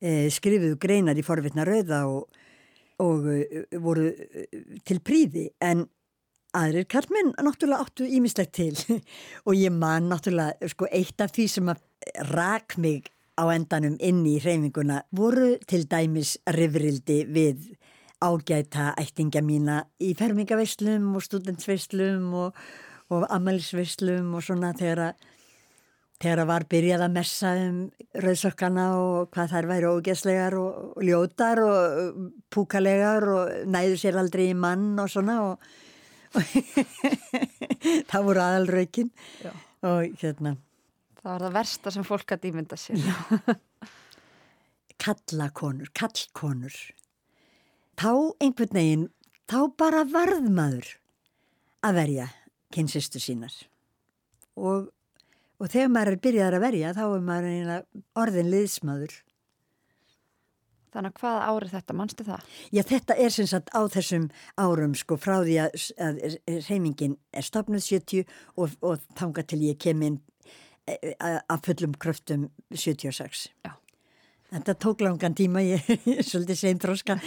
[0.01, 2.39] e, skrifuðu greinar í forvitna rauða og,
[3.03, 4.47] og e, voru e,
[4.85, 5.85] til príði en
[6.57, 8.77] aðrir kallmenn náttúrulega áttu ímislegt til.
[9.47, 11.73] Og ég man náttúrulega sko eitt af því sem
[12.33, 17.71] rak mig á endanum inn í hreyfinguna voru til dæmis rifrildi við
[18.23, 22.59] ágæta ættinga mína í fermingavislum og studentsvislum og,
[23.11, 25.29] og amalisvislum og svona þegar að
[26.47, 27.79] var byrjað að messa um
[28.23, 34.45] rauðsökkana og hvað þær væri ógeðslegar og, og ljótar og púkalegar og næður sér aldrei
[34.51, 35.65] í mann og svona og
[38.09, 39.11] það voru aðalrökin.
[39.85, 40.55] Og hérna.
[41.19, 43.03] Það var það versta sem fólk að dýmynda sér.
[45.03, 46.75] Kallakonur, kallkonur.
[47.99, 48.11] Þá
[48.43, 49.05] einhvern veginn,
[49.51, 50.89] þá bara varð maður
[51.83, 52.27] að verja
[52.73, 53.53] kynsistu sínar.
[54.57, 54.89] Og,
[55.59, 57.75] og þegar maður er byrjað að verja þá er maður
[58.23, 59.15] orðin liðsmaður
[60.93, 62.49] Þannig að hvaða árið þetta, mannstu það?
[62.69, 64.27] Já, þetta er sem sagt á þessum
[64.61, 66.37] árum sko frá því að,
[66.69, 70.19] reymingin er stopnud 70 og, og þanga til ég kem inn
[70.85, 73.47] e, að fullum kröftum 76.
[73.65, 73.73] Já.
[74.53, 75.87] Þetta tók langan tíma, ég
[76.19, 77.17] er svolítið seint þróska.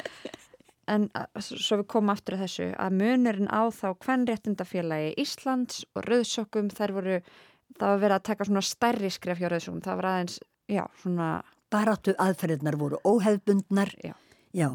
[0.92, 1.06] en
[1.44, 6.96] svo við komum aftur að þessu, að munurinn á þá hvernréttindafélagi Íslands og Rauðsokkum, þær
[6.96, 7.18] voru,
[7.76, 10.38] það var verið að taka svona stærri skref hjá Rauðsokkum, það var aðeins,
[10.70, 11.32] já, svona...
[11.70, 14.14] Baráttu aðferðirnar voru óhefbundnar, já.
[14.56, 14.68] já.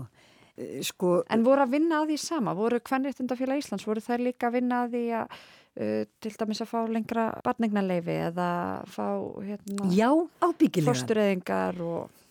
[0.87, 1.19] Sko...
[1.29, 4.85] En voru að vinna að því sama, voru hvernréttindafélagi Íslands, voru þær líka að vinna
[4.85, 5.37] að því að
[5.75, 8.45] Uh, til dæmis að fá lengra barnegnarleifi eða
[8.87, 9.09] fá
[9.43, 10.07] hérna, Já,
[10.39, 12.21] ábyggilega fórstureyðingar og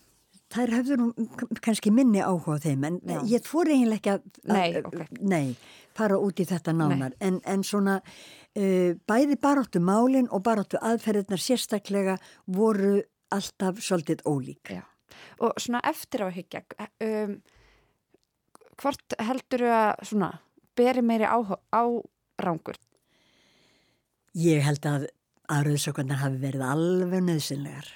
[0.55, 1.27] Það er höfður nú
[1.61, 3.19] kannski minni áhuga á þeim en Já.
[3.35, 5.07] ég fór eiginlega ekki að, nei, okay.
[5.21, 5.51] nei,
[5.93, 11.45] fara út í þetta nánar en, en svona uh, bæði baráttu málinn og baráttu aðferðirnar
[11.45, 12.17] sérstaklega
[12.49, 13.03] voru
[13.35, 14.83] alltaf svolítið ólík Já.
[15.43, 16.65] og svona eftir áhyggja
[17.05, 17.37] um,
[18.81, 20.33] hvort heldur þau að svona
[20.75, 22.81] beri meiri árángur
[24.35, 25.05] Ég held að
[25.55, 27.87] aðröðsökundar hafi verið alveg nöðsynlegar.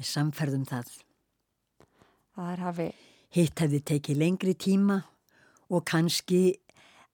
[0.00, 0.94] Ég samferðum það.
[2.36, 2.86] Það er hafi...
[3.36, 4.96] Hitt hefði tekið lengri tíma
[5.68, 6.56] og kannski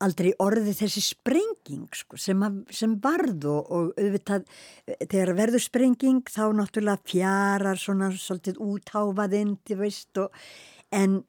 [0.02, 4.46] aldrei orði þessi sprenging sko, sem, að, sem varð og, og auðvitað
[5.06, 9.56] þegar verður sprenging þá náttúrulega fjarar svona svolítið útháfaðinn
[10.92, 11.22] en,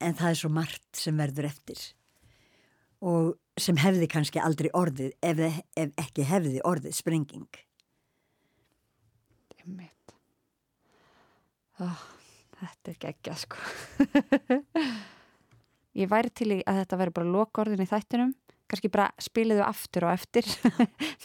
[0.00, 1.82] en það er svo margt sem verður eftir
[3.06, 7.48] og sem hefði kannski aldrei orðið ef, ef ekki hefði orðið sprenging.
[9.36, 10.16] Þetta er mitt.
[11.84, 12.02] Oh,
[12.60, 13.60] þetta er geggja sko.
[15.96, 18.34] Ég væri til í að þetta veri bara lokorðin í þættinum.
[18.66, 20.46] Kannski bara spiliðu aftur og eftir.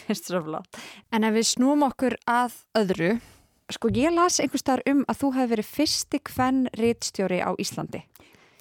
[1.14, 3.16] en ef við snúum okkur að öðru,
[3.74, 8.06] sko ég las einhvers þar um að þú hefði verið fyrsti kvenn rittstjóri á Íslandi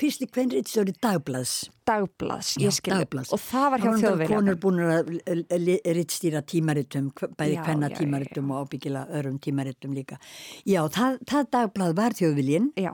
[0.01, 1.55] fyrsti kvenriðstjóri dagblads.
[1.89, 3.25] Dagblads, ég skilði.
[3.35, 4.31] Og það var hjá þjóðverðan.
[4.33, 10.21] Konur búin að rittstýra tímaritum, bæði hvenna tímaritum og ábyggila öðrum tímaritum líka.
[10.69, 12.71] Já, það, það dagblad var þjóðviljin.
[12.81, 12.93] Já.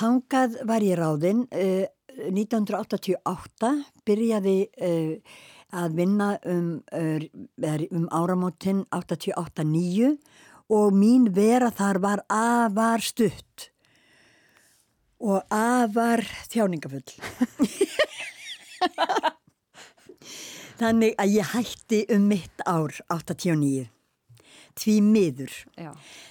[0.00, 1.44] Tangað var ég ráðinn.
[1.50, 1.84] Uh,
[2.30, 3.72] 1988
[4.06, 5.14] byrjaði uh,
[5.80, 10.14] að vinna um, uh, um áramótin 88-9
[10.70, 13.70] og mín vera þar var afar stutt
[15.20, 17.04] og afar þjáningafull.
[20.80, 23.84] Þannig að ég hætti um mitt ár 89,
[24.80, 25.52] tví miður.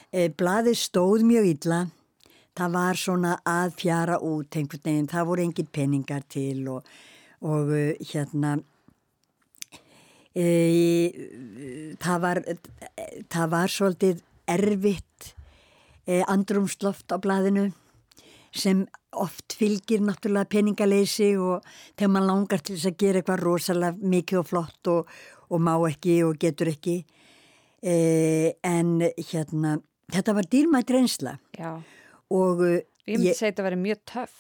[0.10, 1.84] E, blaðið stóð mjög illa,
[2.58, 6.88] það var svona að fjara út einhvern veginn, það voru engin peningar til og,
[7.46, 8.58] og uh, hérna,
[10.36, 10.48] e,
[12.02, 12.42] það, var,
[13.30, 15.34] það var svolítið erfitt
[16.08, 17.70] e, andrumsloft á blaðinu
[18.56, 18.82] sem
[19.14, 21.66] oft fylgir náttúrulega peningaleysi og
[21.98, 25.14] þegar maður langar til þess að gera eitthvað rosalega mikið og flott og,
[25.50, 26.98] og má ekki og getur ekki.
[27.80, 27.94] E,
[28.66, 28.98] en
[29.30, 29.78] hérna
[30.14, 31.38] þetta var dýrmætt reynsla.
[31.58, 31.78] Já.
[32.32, 32.74] Og e,
[33.10, 34.40] Ég myndi ég, segja þetta að vera mjög töff.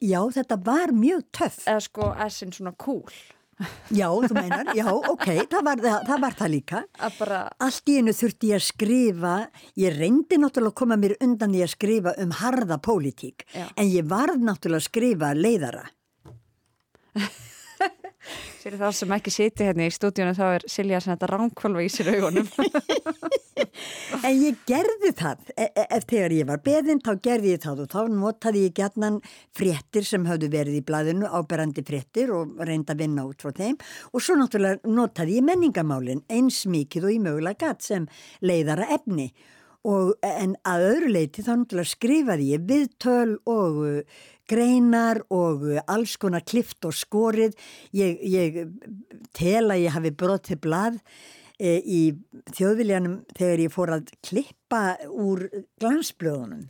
[0.00, 3.12] já þetta var mjög töff Eða sko, essin svona cool.
[4.00, 6.78] já þú meinar, já ok það var það, það, var það líka
[7.18, 9.34] bara, allt í einu þurfti ég að skrifa
[9.82, 13.66] ég reyndi náttúrulega að koma mér undan í að skrifa um harða pólitík Já.
[13.76, 15.84] en ég varð náttúrulega að skrifa leiðara
[18.60, 21.92] fyrir þá sem ekki siti hérna í stúdíunum þá er Silja sem þetta ránkvölva í
[21.92, 22.50] sér augunum.
[24.24, 27.82] En ég gerði það, e e eftir þegar ég var beðinn þá gerði ég það
[27.84, 29.20] og þá notaði ég gætnan
[29.56, 33.78] fréttir sem höfðu verið í blaðinu, áberandi fréttir og reyndi að vinna út frá þeim.
[34.12, 38.08] Og svo náttúrulega notaði ég menningamálin eins mikið og í mögulega gatt sem
[38.44, 39.30] leiðara efni.
[39.88, 43.80] Og en að öðru leiti þá náttúrulega skrifaði ég viðtöl og
[44.50, 47.54] greinar og uh, alls konar klift og skorið,
[47.96, 48.62] ég, ég
[49.36, 50.98] tel að ég hafi brotið blað
[51.60, 52.00] e, í
[52.56, 55.46] þjóðviljanum þegar ég fór að klippa úr
[55.82, 56.68] glansblöðunum.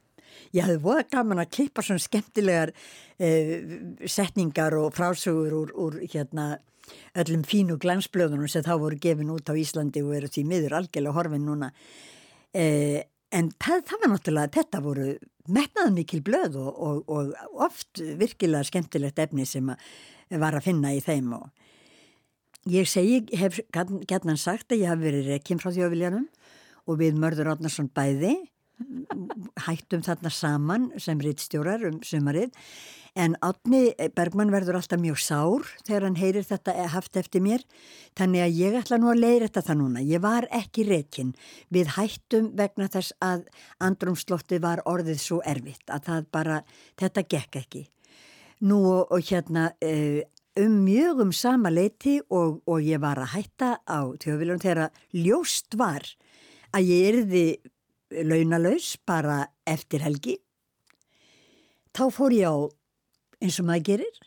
[0.54, 2.72] Ég hafði voða gaman að klippa svona skemmtilegar
[3.18, 3.30] e,
[4.06, 6.52] setningar og frásögur úr, úr hérna,
[7.18, 11.18] öllum fínu glansblöðunum sem þá voru gefin út á Íslandi og eru því miður algjörlega
[11.18, 11.70] horfin núna.
[12.54, 12.64] E,
[13.30, 15.10] en það, það var náttúrulega, þetta voru
[15.52, 19.72] metnaða mikil blöð og, og, og oft virkilega skemmtilegt efni sem
[20.30, 21.48] var að finna í þeim og
[22.68, 26.26] Ég segi, hef gætnan sagt að ég haf verið rekin frá þjóðviljanum
[26.84, 28.34] og við Mörður Átnarsson bæði
[29.66, 32.54] hættum þarna saman sem rittstjórar um sumarið
[33.18, 37.64] en Átni Bergman verður alltaf mjög sár þegar hann heyrir þetta haft eftir mér
[38.18, 40.02] þannig að ég ætla nú að leiðra þetta það núna.
[40.06, 41.32] Ég var ekki rekin
[41.74, 43.46] við hættum vegna þess að
[43.82, 46.60] andrumslotti var orðið svo erfitt að það bara,
[47.00, 47.86] þetta gekk ekki.
[48.60, 50.20] Nú og, og hérna uh,
[50.60, 55.78] um mjög um sama leiti og, og ég var að hætta á þjóðvílunum þegar ljóst
[55.78, 56.06] var
[56.76, 57.44] að ég erði
[58.10, 60.36] launalaus bara eftir helgi.
[61.94, 62.56] Þá fór ég á,
[63.42, 64.20] eins og maður gerir,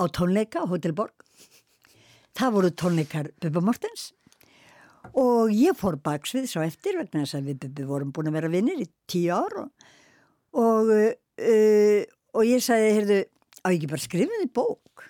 [0.00, 1.14] á tónleika á Hotel Borg.
[2.32, 4.12] Það voru tónleikar Bubba Mortens
[5.18, 8.52] og ég fór baksvið svo eftir vegna þess að við Bubbi vorum búin að vera
[8.52, 9.88] vinnir í tíu ár og,
[10.56, 12.00] og, uh,
[12.32, 13.18] og ég sagði, heyrðu,
[13.60, 15.04] á ég ekki bara skrifið í bók?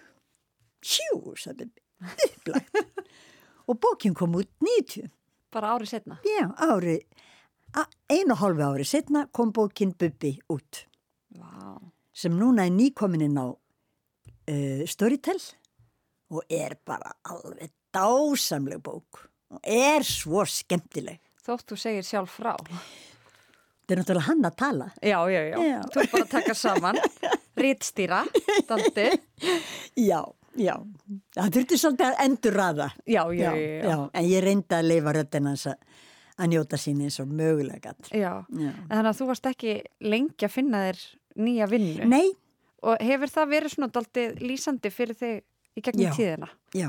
[0.82, 1.85] Hjú, sagði Bubbi,
[2.26, 3.06] upplagt.
[3.70, 5.06] og bókin kom út 90.
[5.54, 6.18] bara árið setna.
[6.26, 6.98] Já, ári,
[8.12, 10.85] einu hálfu ári setna kom bókin Bubbi út
[11.38, 11.78] Vá.
[12.12, 15.40] sem núna er nýkomin inn á uh, Storytel
[16.32, 21.20] og er bara alveg dásamleg bók og er svo skemmtileg.
[21.42, 22.54] Þótt þú segir sjálf frá.
[23.82, 24.87] Það er náttúrulega hann að tala.
[25.02, 25.56] Já, já, já.
[25.66, 25.80] Já.
[25.92, 27.00] Þú er bara að taka saman.
[27.62, 28.22] Rítstýra,
[28.68, 29.08] daldi.
[30.00, 30.22] Já,
[30.56, 30.76] já.
[31.35, 32.88] Það þurfti svolítið að endur raða.
[33.04, 33.82] Já, já, já.
[33.90, 33.96] já.
[34.14, 35.66] En ég reyndi að leifa röddinn hans
[36.42, 37.94] að að njóta sín eins og mögulega.
[38.11, 38.42] Já.
[38.50, 38.70] Já.
[38.72, 39.74] En þannig að þú varst ekki
[40.05, 41.02] lengi að finna þér
[41.46, 42.09] nýja vinnu.
[42.11, 42.26] Nei,
[42.83, 45.37] Og hefur það verið svona daldi lýsandi fyrir þig
[45.78, 46.14] í gegnum Já.
[46.16, 46.48] tíðina?
[46.74, 46.88] já.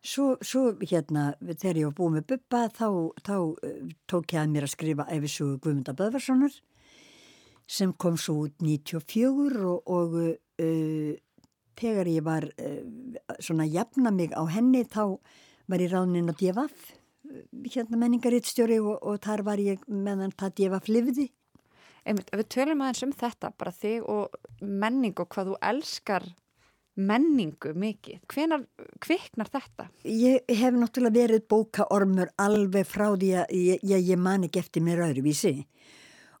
[0.00, 2.86] Svo, svo hérna, þegar ég var búið með Bubba, þá,
[3.26, 6.54] þá uh, tók ég að mér að skrifa æfisugu Guðmunda Böðvarssonar
[7.68, 11.10] sem kom svo út 94 og, og uh,
[11.76, 12.80] þegar ég var uh,
[13.42, 15.18] svona að jafna mig á henni þá
[15.68, 16.94] var ég ráðnin á DFF,
[17.70, 21.26] hérna menningarittstjóri og, og þar var ég meðan það DFF lifði.
[22.08, 26.28] Einmitt, ef við tölum aðeins um þetta, bara þig og menning og hvað þú elskar
[27.00, 28.20] menningu mikið.
[28.30, 28.64] Hvenar
[29.02, 29.88] kviknar þetta?
[30.04, 34.84] Ég hef náttúrulega verið bókaormur alveg frá því að ég, ég, ég man ekki eftir
[34.84, 35.54] mér öðruvísi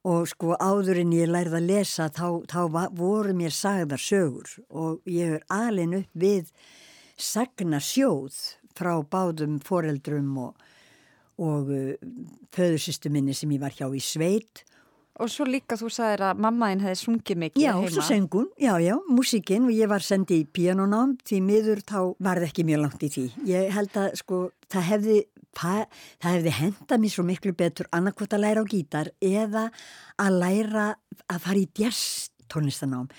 [0.08, 5.02] og sko áður en ég lærði að lesa þá, þá voru mér sagðar sögur og
[5.04, 6.48] ég er alin upp við
[7.20, 8.38] sagna sjóð
[8.76, 10.54] frá báðum foreldrum og,
[11.40, 11.94] og uh,
[12.54, 14.64] föðursýstu minni sem ég var hjá í sveit
[15.20, 17.90] Og svo líka þú sagðir að mammaðinn hefði sungið mikið Já, heima.
[17.92, 21.98] svo söng hún, já, já, músikinn og ég var sendið í píanónám því miður þá
[22.24, 23.24] var það ekki mjög langt í því.
[23.50, 24.38] Ég held að sko
[24.72, 25.16] það hefði
[26.24, 29.66] hefði hendað mér svo miklu betur annarkvort að læra á gítar eða
[30.16, 30.86] að læra
[31.26, 33.10] að fara í jazz tónlistanám.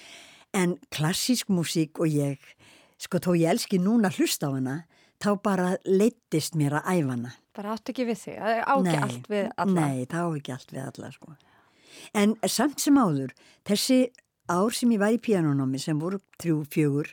[0.58, 2.40] En klassísk músík og ég,
[2.98, 4.78] sko þó ég elski núna að hlusta á hana,
[5.22, 7.34] þá bara leittist mér að æfa hana.
[7.56, 9.88] Bara átt ekki við þig, það á ekki allt við alla.
[9.88, 11.36] Nei, það á ekki allt við alla, sko.
[12.18, 13.34] En samt sem áður,
[13.68, 14.00] þessi
[14.52, 17.12] ár sem ég var í pianonámi sem voru trjú, fjögur,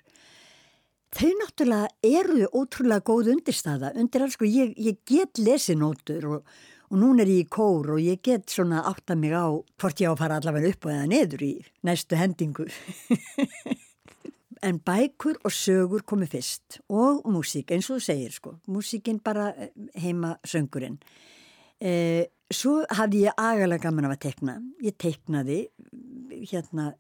[1.16, 3.92] þau náttúrulega eru ótrúlega góð undirstaða.
[3.98, 6.54] Undir alls, sko, ég, ég get lesinótur og,
[6.88, 10.08] og núna er ég í kór og ég get svona átta mig á hvort ég
[10.08, 11.52] á að fara allavega upp og eða neður í
[11.88, 12.70] næstu hendingu.
[14.62, 19.52] en bækur og sögur komi fyrst og músík eins og þú segir sko, músíkin bara
[19.54, 20.98] eh, heima söngurinn.
[21.80, 24.58] Eh, svo hafði ég agalega gaman af að tekna.
[24.82, 25.60] Ég teknaði,
[26.50, 26.92] hérna,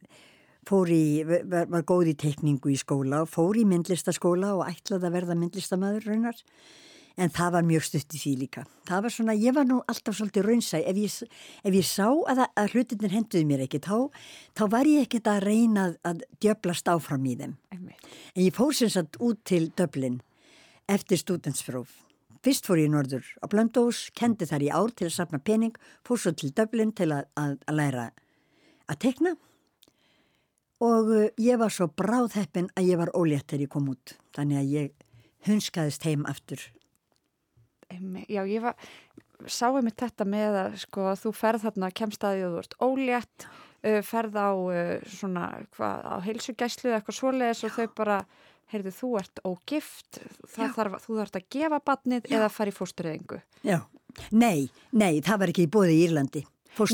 [0.68, 5.08] fór í, var, var góð í tekningu í skóla og fór í myndlistaskóla og ætlaði
[5.08, 6.42] að verða myndlistamæður raunar
[7.18, 8.64] en það var mjög stutt í því líka.
[8.88, 12.44] Það var svona, ég var nú alltaf svolítið raunsæ, ef ég, ef ég sá að,
[12.54, 13.96] að hlutinir henduði mér ekki, þá,
[14.58, 17.56] þá var ég ekkert að reyna að, að djöblast áfram í þeim.
[17.74, 20.20] En ég fór sem sagt út til Dublin
[20.88, 21.90] eftir studentsfróf.
[22.46, 25.74] Fyrst fór ég í norður á Blöndós, kendi þar í ár til að sapna pening,
[26.06, 28.08] fór svo til Dublin til að, að læra
[28.88, 29.34] að tekna
[30.78, 34.14] og uh, ég var svo bráðheppin að ég var ólétt þegar ég kom út.
[34.36, 34.92] Þannig að ég
[35.48, 36.62] hunskaðist heim aftur.
[38.28, 38.76] Já, ég var,
[39.48, 43.46] sá einmitt þetta með að sko, þú ferð þarna kemstaði og þú ert ólétt,
[43.86, 48.18] uh, ferð á uh, svona, hvað, á heilsugæslu eða eitthvað svoleiðis og þau bara,
[48.74, 50.20] heyrðu, þú ert ógift,
[50.52, 53.40] þarf, þú þarfst að gefa batnið eða fara í fóstureyðingu.
[53.64, 53.80] Já,
[54.30, 56.44] nei, nei, það var ekki í bóði í Írlandi.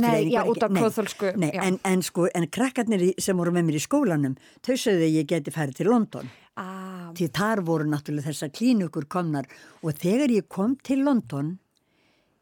[0.00, 1.34] Nei, já, út af klóðþölsku.
[1.36, 5.16] Nei, en, en sko, en krakkarnir sem voru með mér í skólanum, þau sögðu að
[5.18, 6.30] ég geti færið til London.
[6.56, 6.93] Ah.
[7.14, 9.46] Því þar voru náttúrulega þessar klínukur komnar.
[9.82, 11.54] Og þegar ég kom til London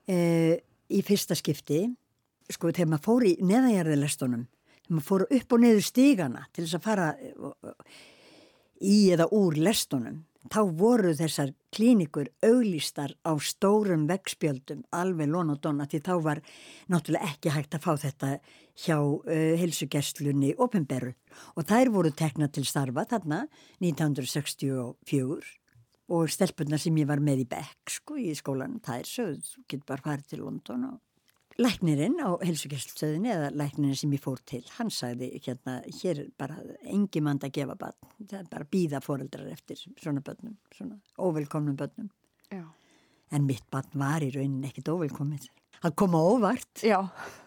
[0.09, 0.57] eh,
[0.93, 1.85] í fyrsta skipti,
[2.53, 4.47] sko, þegar maður fór í neðanjarðilestunum,
[4.81, 7.09] þegar maður fór upp og neður stígana til þess að fara
[8.83, 15.61] í eða úr lestunum, þá voru þessar klínikur auglýstar á stórum vegspjöldum alveg lón og
[15.63, 16.43] donna því þá var
[16.91, 18.31] náttúrulega ekki hægt að fá þetta
[18.83, 21.13] hjá uh, helsugestlunni ofinberu
[21.55, 23.45] og þær voru tekna til starfa þarna
[23.79, 25.55] 1964
[26.13, 29.65] og stelpunna sem ég var með í Beck sko í skólan, það er sögð, þú
[29.69, 31.01] getur bara farið til London og
[31.61, 36.57] Læknirinn á helsugjaststöðinni eða læknirinn sem ég fór til, hann sagði hérna, hér er bara
[36.89, 41.77] engi mand að gefa barn, það er bara býða foreldrar eftir svona börnum, svona óvelkomnum
[41.77, 42.09] börnum.
[42.53, 42.65] Já.
[43.33, 45.47] En mitt barn var í rauninni ekkit óvelkomið.
[45.83, 46.99] Það kom á óvart, Já,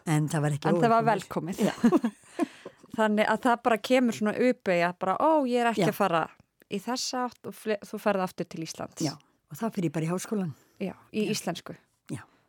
[0.05, 0.85] en það var ekki en óvelkomið.
[0.85, 1.63] það var velkomið.
[2.95, 5.89] Þannig að það bara kemur svona uppið að bara, ó, ég er ekki Já.
[5.91, 6.21] að fara
[6.71, 7.57] í þessa átt og
[7.89, 9.01] þú ferði aftur til Íslands.
[9.03, 9.13] Já,
[9.51, 10.53] og það fyrir ég bara í háskólan.
[10.81, 11.75] Já, í íslensku.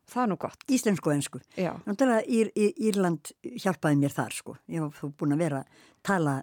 [0.06, 0.66] Það er nú gott.
[0.70, 1.40] Íslensku og ennsku.
[1.58, 1.72] Já.
[1.86, 4.54] Náttúrulega Ír, Ír, Írland hjálpaði mér þar sko.
[4.70, 6.36] Ég var þú búin að vera að tala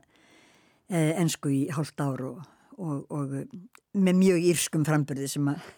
[0.89, 2.41] eh, ennsku í hálft ár og,
[2.75, 3.47] og, og eh,
[3.93, 5.71] með mjög írskum framburði sem að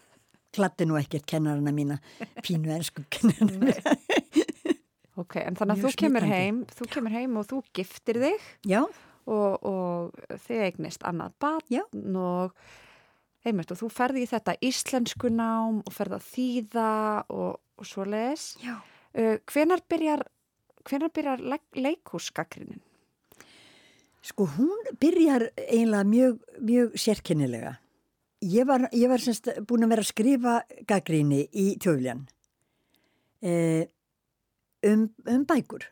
[0.56, 1.98] klatti nú ekkert kennarana mína,
[2.42, 3.96] pínu ennsku kennarana mína.
[5.16, 8.82] Ok, en þannig að þú kemur heim, þú kemur heim og þú giftir þig Já,
[9.24, 11.84] og, og þið eignist annað batn Já.
[12.20, 12.52] og
[13.46, 16.90] einmitt og þú ferði í þetta íslensku nám og ferði að þýða
[17.32, 18.56] og, og svo leiðis.
[18.62, 18.76] já.
[19.16, 20.26] Uh, hvenar byrjar,
[20.84, 22.82] hvenar byrjar le leikúsgakrinin?
[24.26, 27.76] Sko hún byrjar eiginlega mjög, mjög sérkennilega.
[28.42, 30.54] Ég var, ég var semst búin að vera að skrifa
[30.86, 32.26] gaggríni í tjóðljan
[33.40, 33.86] eh,
[34.84, 35.86] um, um bækur.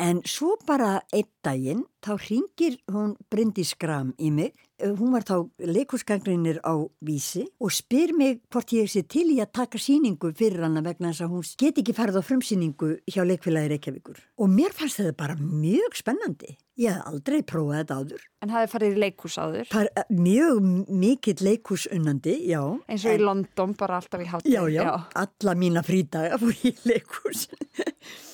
[0.00, 4.54] En svo bara einn daginn, þá ringir hún Bryndi Skram í mig.
[4.80, 6.72] Eh, Hún var þá leikursgaggrinir á
[7.04, 11.10] vísi og spyr mig hvort ég sé til í að taka síningu fyrir hana vegna
[11.12, 14.22] þess að hún get ekki farið á frumsýningu hjá leikfélagi Reykjavíkur.
[14.40, 16.56] Og mér fannst þetta bara mjög spennandi.
[16.80, 18.24] Ég hef aldrei prófað þetta áður.
[18.40, 19.68] En hafið farið í leikús áður?
[19.68, 22.62] Par, eh, mjög mikill leikúsunnandi, já.
[22.88, 24.48] Eins og í En- London bara alltaf í hátíð.
[24.56, 27.48] Já, já, alla mína frídaga fór í leikús.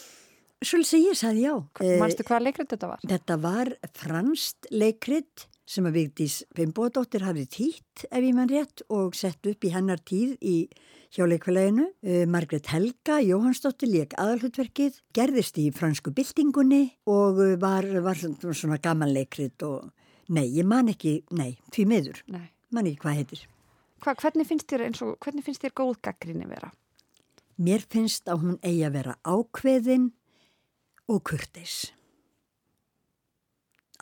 [0.65, 1.53] Svolítið ég sagði já.
[1.85, 3.03] Eh, Manstu hvaða leikrit þetta var?
[3.05, 9.17] Þetta var franst leikrit sem að Vigdís Fimboðdóttir hafði týtt ef ég mann rétt og
[9.19, 10.55] sett upp í hennar tíð í
[11.13, 11.89] hjá leikfélaginu.
[12.07, 18.81] Uh, Margret Helga Jóhannsdóttir leik aðalhutverkið, gerðist í fransku byltingunni og uh, var, var svona-
[18.81, 19.91] gaman leikrit og
[20.33, 22.47] nei, ég man ekki, nei, því miður, Nei.
[22.73, 23.45] man ekki hvað heitir.
[24.03, 26.73] Hva, hvernig finnst þér eins og, hvernig finnst þér góð gaggrinni vera?
[27.57, 30.11] Mér finnst að hún eigi að vera ákveðin
[31.11, 31.93] og kurteis.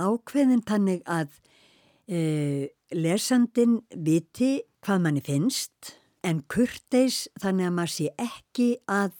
[0.00, 1.30] Ákveðin tannig að
[2.10, 5.94] e, lesandin viti hvað manni finnst
[6.24, 9.12] en kurteis þannig að maður sé ekki að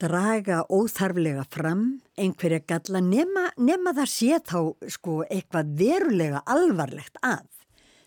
[0.00, 1.84] draga óþarflega fram
[2.20, 4.60] einhverja galla nema, nema það sé þá
[4.96, 7.44] sko eitthvað verulega alvarlegt að.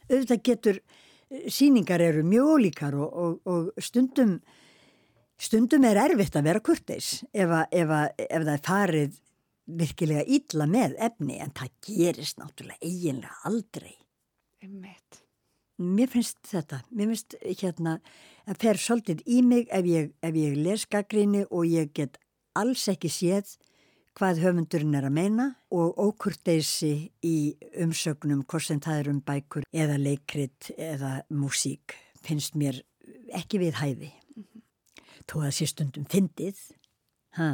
[0.09, 0.79] Auðvitað getur,
[1.49, 4.39] síningar eru mjög ólíkar og, og, og stundum,
[5.41, 9.19] stundum er erfitt að vera kurteis ef, að, ef, að, ef það er farið
[9.79, 13.93] virkilega ítla með efni en það gerist náttúrulega eiginlega aldrei.
[14.63, 15.21] Einmitt.
[15.83, 17.97] Mér finnst þetta, mér finnst hérna
[18.47, 22.19] að fer svolítið í mig ef ég, ef ég les gaggríni og ég get
[22.59, 23.55] alls ekki séð
[24.13, 26.93] hvað höfundurinn er að meina og ókurteysi
[27.25, 27.37] í
[27.81, 32.83] umsögnum hvort sem það er um bækur eða leikrit eða músík finnst mér
[33.33, 34.11] ekki við hæði.
[35.29, 36.59] Þó að sé stundum fyndið.
[37.37, 37.49] Hæ?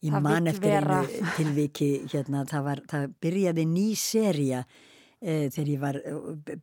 [0.00, 1.00] Ég Það man eftir vera.
[1.04, 4.62] einu tilviki, hérna, það, var, það byrjaði ný seria
[5.20, 5.98] e, þegar ég var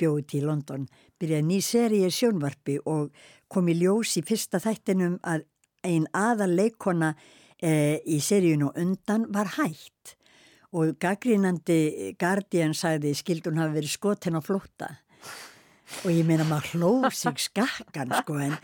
[0.02, 0.88] bjóð til London,
[1.22, 3.12] byrjaði ný seria í sjónvarpi og
[3.48, 5.46] kom í ljós í fyrsta þættinum að
[5.86, 7.14] ein aðal leikona
[7.62, 10.18] e, í seríun og undan var hætt
[10.76, 14.90] og gaggrínandi Guardian sagði skildun hafi verið skotin á flótta
[16.04, 18.56] og ég meina maður hlóf sig skakkan sko en,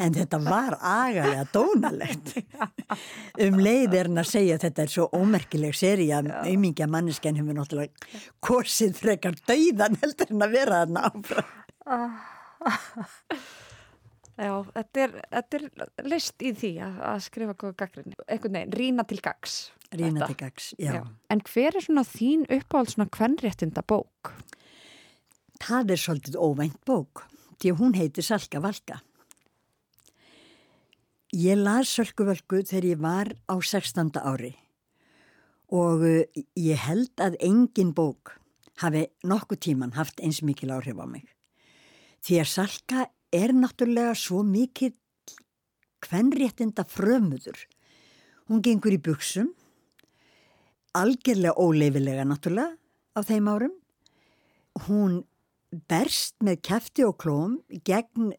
[0.00, 2.34] en þetta var agalega dónalegt
[3.46, 7.58] um leið hann að segja að þetta er svo ómerkileg seri að auðmingja mannesken hefur
[7.58, 11.48] náttúrulega korsið frekar dauðan heldur en að vera þarna áfram
[14.34, 18.16] Já, þetta er, þetta er list í því að, að skrifa góða gaggrinni.
[18.26, 19.58] Einhvern veginn, rína til gags.
[19.92, 20.26] Rína Þetta.
[20.26, 20.96] til gags, já.
[21.30, 24.32] En hver er svona þín uppáhald svona kvennréttinda bók?
[25.64, 27.24] Það er svolítið óvænt bók
[27.62, 29.00] því hún heitir Salka Valka
[31.34, 34.12] Ég las Sölku Völku þegar ég var á 16.
[34.22, 34.52] ári
[35.74, 36.20] og uh,
[36.54, 38.36] ég held að engin bók
[38.78, 41.26] hafi nokkuð tíman haft eins mikil áhrif á mig.
[42.22, 44.92] Því að Salka er náttúrulega svo mikil
[46.04, 47.58] kvenréttinda frömuður.
[48.46, 49.50] Hún gengur í buksum,
[50.94, 52.76] algjörlega óleifilega náttúrulega
[53.18, 53.74] á þeim árum.
[54.86, 55.24] Hún
[55.90, 58.32] berst með kæfti og klóm gegn,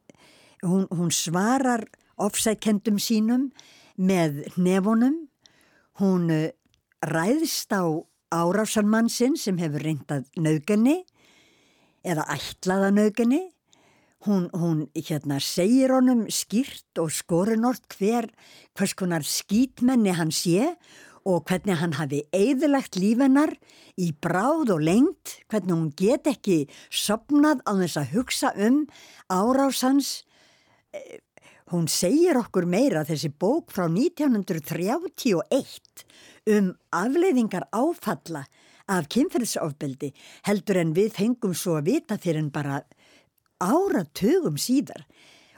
[0.65, 1.86] hún, hún svarar
[2.21, 3.49] ofsækendum sínum
[3.95, 5.25] með nefunum,
[5.99, 6.49] hún uh,
[7.05, 7.83] ræðst á
[8.36, 11.03] árásarmannsinn sem hefur reyndað nöðgenni
[12.05, 13.43] eða ætlaða nöðgenni.
[14.25, 18.25] Hún, hún hérna, segir honum skýrt og skorinort hver
[18.73, 20.71] hvers konar skýtmenni hann sé
[21.26, 23.55] og hvernig hann hafi eðilagt lífennar
[23.97, 28.84] í bráð og lengt, hvernig hún get ekki sopnað á þess að hugsa um
[29.34, 30.21] árásans.
[30.93, 31.21] Eh,
[31.73, 36.03] Hún segir okkur meira þessi bók frá 1931
[36.53, 38.43] um afleiðingar áfalla
[38.86, 40.11] af kynferðsofbeldi
[40.45, 42.84] heldur en við fengum svo að vita fyrir en bara
[43.57, 45.07] áratugum síðar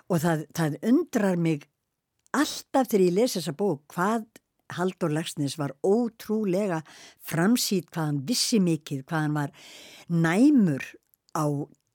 [0.07, 1.67] og það, það undrar mig
[2.31, 4.23] alltaf þegar ég lesi þessa bók hvað
[4.75, 6.81] Haldur Lagsnes var ótrúlega
[7.23, 9.53] framsýtt hvað hann vissi mikið, hvað hann var
[10.11, 10.83] næmur
[11.37, 11.45] á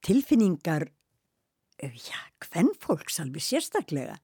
[0.03, 0.87] tilfinningar
[1.81, 4.17] já, hvernfólks alveg sérstaklega.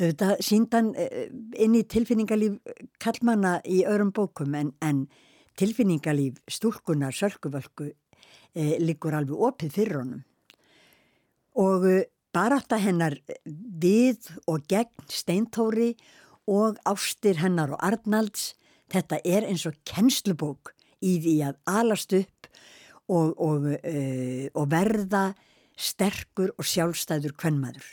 [0.00, 2.56] Þetta síndan inn í tilfinningalíf
[3.02, 5.04] kallmanna í öðrum bókum en, en
[5.60, 10.22] tilfinningalíf stúlkunar sölkuvölku e, liggur alveg opið fyrir honum.
[11.60, 11.98] Og e,
[12.32, 16.06] barátta hennar við og gegn steintóri og
[16.88, 18.54] ástir hennar og Arnalds
[18.90, 22.48] þetta er eins og kennslubók í því að alast upp
[23.10, 25.30] og, og, e, og verða
[25.80, 27.86] sterkur og sjálfstæður kvennmaður.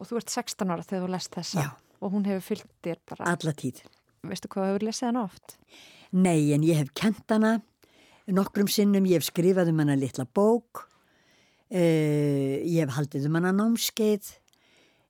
[0.00, 1.70] Og þú ert 16 ára þegar þú lest þessa Já.
[2.00, 3.82] og hún hefur fyllt þér bara, Alla tíð.
[4.26, 5.56] veistu hvað hefur lesið hana oft?
[6.10, 7.60] Nei, en ég hef kent hana
[8.30, 10.84] nokkrum sinnum, ég hef skrifað um hana litla bók,
[11.70, 14.32] uh, ég hef haldið um hana námskeið,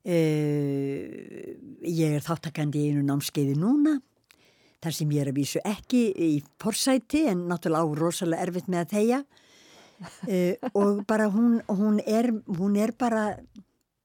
[0.05, 1.51] uh,
[1.87, 3.97] ég er þáttakandi í einu námskeiði núna,
[4.81, 6.31] þar sem ég er að vísu ekki í
[6.61, 12.31] forsæti en náttúrulega á rosalega erfitt með að þeia uh, og bara hún, hún, er,
[12.57, 13.27] hún er bara,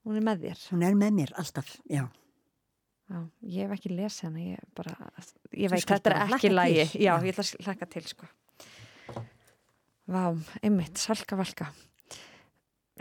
[0.06, 0.58] Hún er með þér.
[0.70, 2.04] hún er með mér alltaf, já.
[3.06, 4.92] Já, ég hef ekki lesið hana, ég bara,
[5.54, 6.84] ég veit, þetta er ekki lægi.
[6.98, 7.12] Já, Já.
[7.26, 8.26] ég ætla að hlaka til, sko.
[10.06, 10.22] Vá,
[10.62, 11.68] einmitt, salka valka.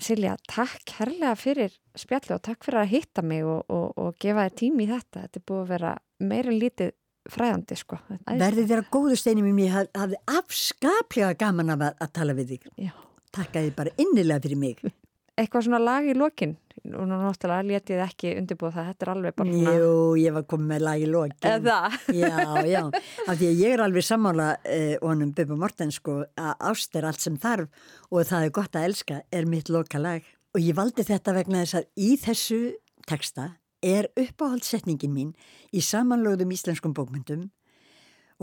[0.01, 4.43] Silja, takk herlega fyrir spjalli og takk fyrir að hitta mig og, og, og gefa
[4.49, 5.21] þér tími í þetta.
[5.23, 6.91] Þetta er búið að vera meira lítið
[7.31, 7.97] fræðandi, sko.
[8.27, 12.11] Æ- Verði þér að góðu steini með mér, haf- hafði afskaplega gaman af að, að
[12.19, 12.67] tala við þig.
[12.89, 12.91] Já,
[13.35, 14.83] Takka þið bara innilega fyrir mig.
[15.39, 16.55] eitthvað svona lag í lokin?
[16.85, 20.35] Og náttúrulega let ég það ekki undirbúið það, þetta er alveg bara svona Jú, ég
[20.35, 21.49] var komið með lag í lokin.
[21.49, 21.77] Eða,
[22.21, 22.37] Já,
[22.69, 22.81] já,
[23.25, 27.07] af því að ég er alveg sammála eh, honum Bubba Mortens sko að ást er
[27.09, 30.27] allt sem þarf og það er gott að elska er mitt lokalag.
[30.53, 32.61] Og ég valdi þetta vegna þess að í þessu
[33.09, 33.49] texta
[33.85, 35.33] er uppáhaldssetningin mín
[35.73, 37.49] í samanlögðum íslenskum bókmyndum.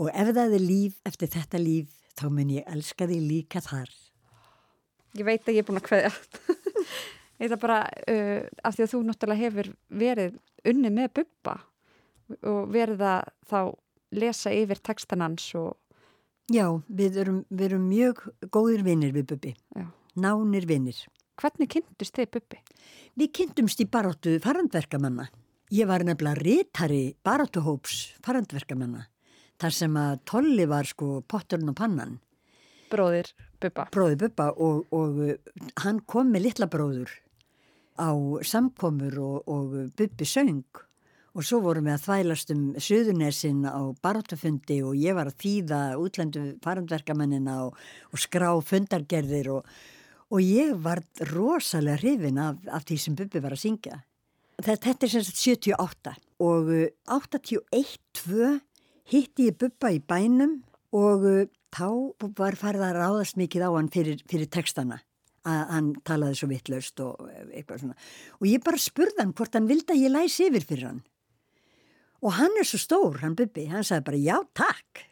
[0.01, 3.89] Og ef það er líf eftir þetta líf þá mun ég elska því líka þar.
[5.17, 6.11] Ég veit að ég er búin að kveðja
[7.39, 9.71] ég ætla bara uh, af því að þú náttúrulega hefur
[10.03, 10.37] verið
[10.69, 11.57] unni með bubba
[12.49, 13.59] og verið að þá
[14.13, 15.73] lesa yfir textanans og
[16.51, 18.17] Já, við erum, við erum mjög
[18.51, 19.85] góðir vinnir við já.
[20.15, 20.97] nánir vinnir.
[21.39, 22.59] hvernig kynntust þið bubbi?
[23.15, 25.29] Við kynntumst í baráttu farandverkamanna.
[25.71, 29.07] Ég var nefnilega rítari baráttuhóps farandverkamanna.
[29.57, 32.19] Þar sem að Tolli var sko potturinn og pannan,
[32.93, 33.33] Bróðir
[33.63, 35.35] bubba bróði Bubba og, og uh,
[35.83, 37.11] hann kom með litla bróður
[37.97, 38.09] á
[38.45, 40.63] samkomur og, og Bubbi söng.
[41.33, 45.79] Og svo vorum við að þvælast um Suðunesin á baráttufundi og ég var að þýða
[45.97, 47.79] útlendu farandverkamennina og,
[48.13, 49.71] og skrá fundargerðir og,
[50.41, 54.03] ég var rosalega hrifin af, af því sem Bubbi var að syngja.
[54.61, 56.13] Þetta, er sem sagt 78
[56.45, 56.85] og uh,
[57.17, 58.53] 81-2
[59.09, 60.59] hitti ég Bubba í bænum
[60.93, 61.87] og uh, þá
[62.37, 64.99] var farið að ráðast mikið á hann fyrir, fyrir textana
[65.43, 67.97] að hann talaði svo vittlaust og eitthvað svona.
[68.39, 71.01] Og ég bara spurði hann hvort hann vildi að ég læsi yfir fyrir hann.
[72.23, 75.03] Og hann er svo stór, hann Bubbi, hann sagði bara já takk.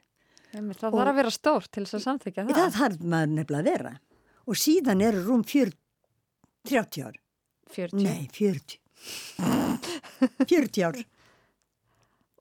[0.52, 2.56] Einmitt, Það þarf að vera stór til þess að samþykja það.
[2.60, 3.92] Það þarf maður nefnilega að vera.
[4.48, 5.76] Og síðan eru rúm 40,
[6.72, 7.20] 30 ár.
[7.72, 8.04] 40.
[8.04, 8.80] Nei, 40.
[10.48, 11.02] 40 ár.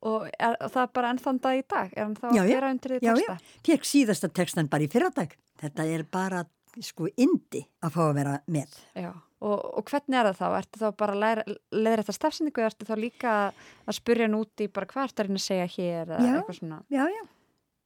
[0.01, 1.91] Og er, og það er bara ennþann dag í dag?
[1.93, 2.53] Er hann þá Já, að já.
[2.55, 3.35] gera undir því Já, texta?
[3.37, 3.59] já.
[3.69, 5.35] Fekk síðasta textan bara í fyrradag.
[5.61, 6.39] Þetta er bara
[6.81, 8.77] sko indi að fá að vera með.
[8.97, 9.11] Já.
[9.41, 10.47] Og, og hvernig er það þá?
[10.61, 13.31] Ertu þá bara að leiðir þetta stafsendingu eða ertu þá líka
[13.89, 16.33] að spurja hann út í bara hvað ertu að reyna að segja hér eða Já.
[16.37, 16.77] eitthvað svona?
[16.93, 17.23] Já, já.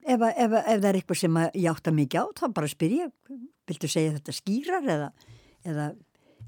[0.05, 3.13] Ef, ef, ef það er eitthvað sem ég átta mikið á, þá bara spyr ég,
[3.72, 5.07] viltu segja þetta skýrar eða,
[5.66, 5.88] eða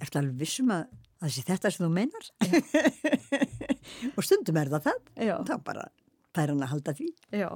[0.03, 0.83] ertu alveg vissum að
[1.23, 2.27] það sé þetta sem þú meinar?
[4.17, 4.99] og stundum er það það.
[5.47, 5.87] Þá bara
[6.37, 7.07] fær hann að halda því.
[7.33, 7.49] Já.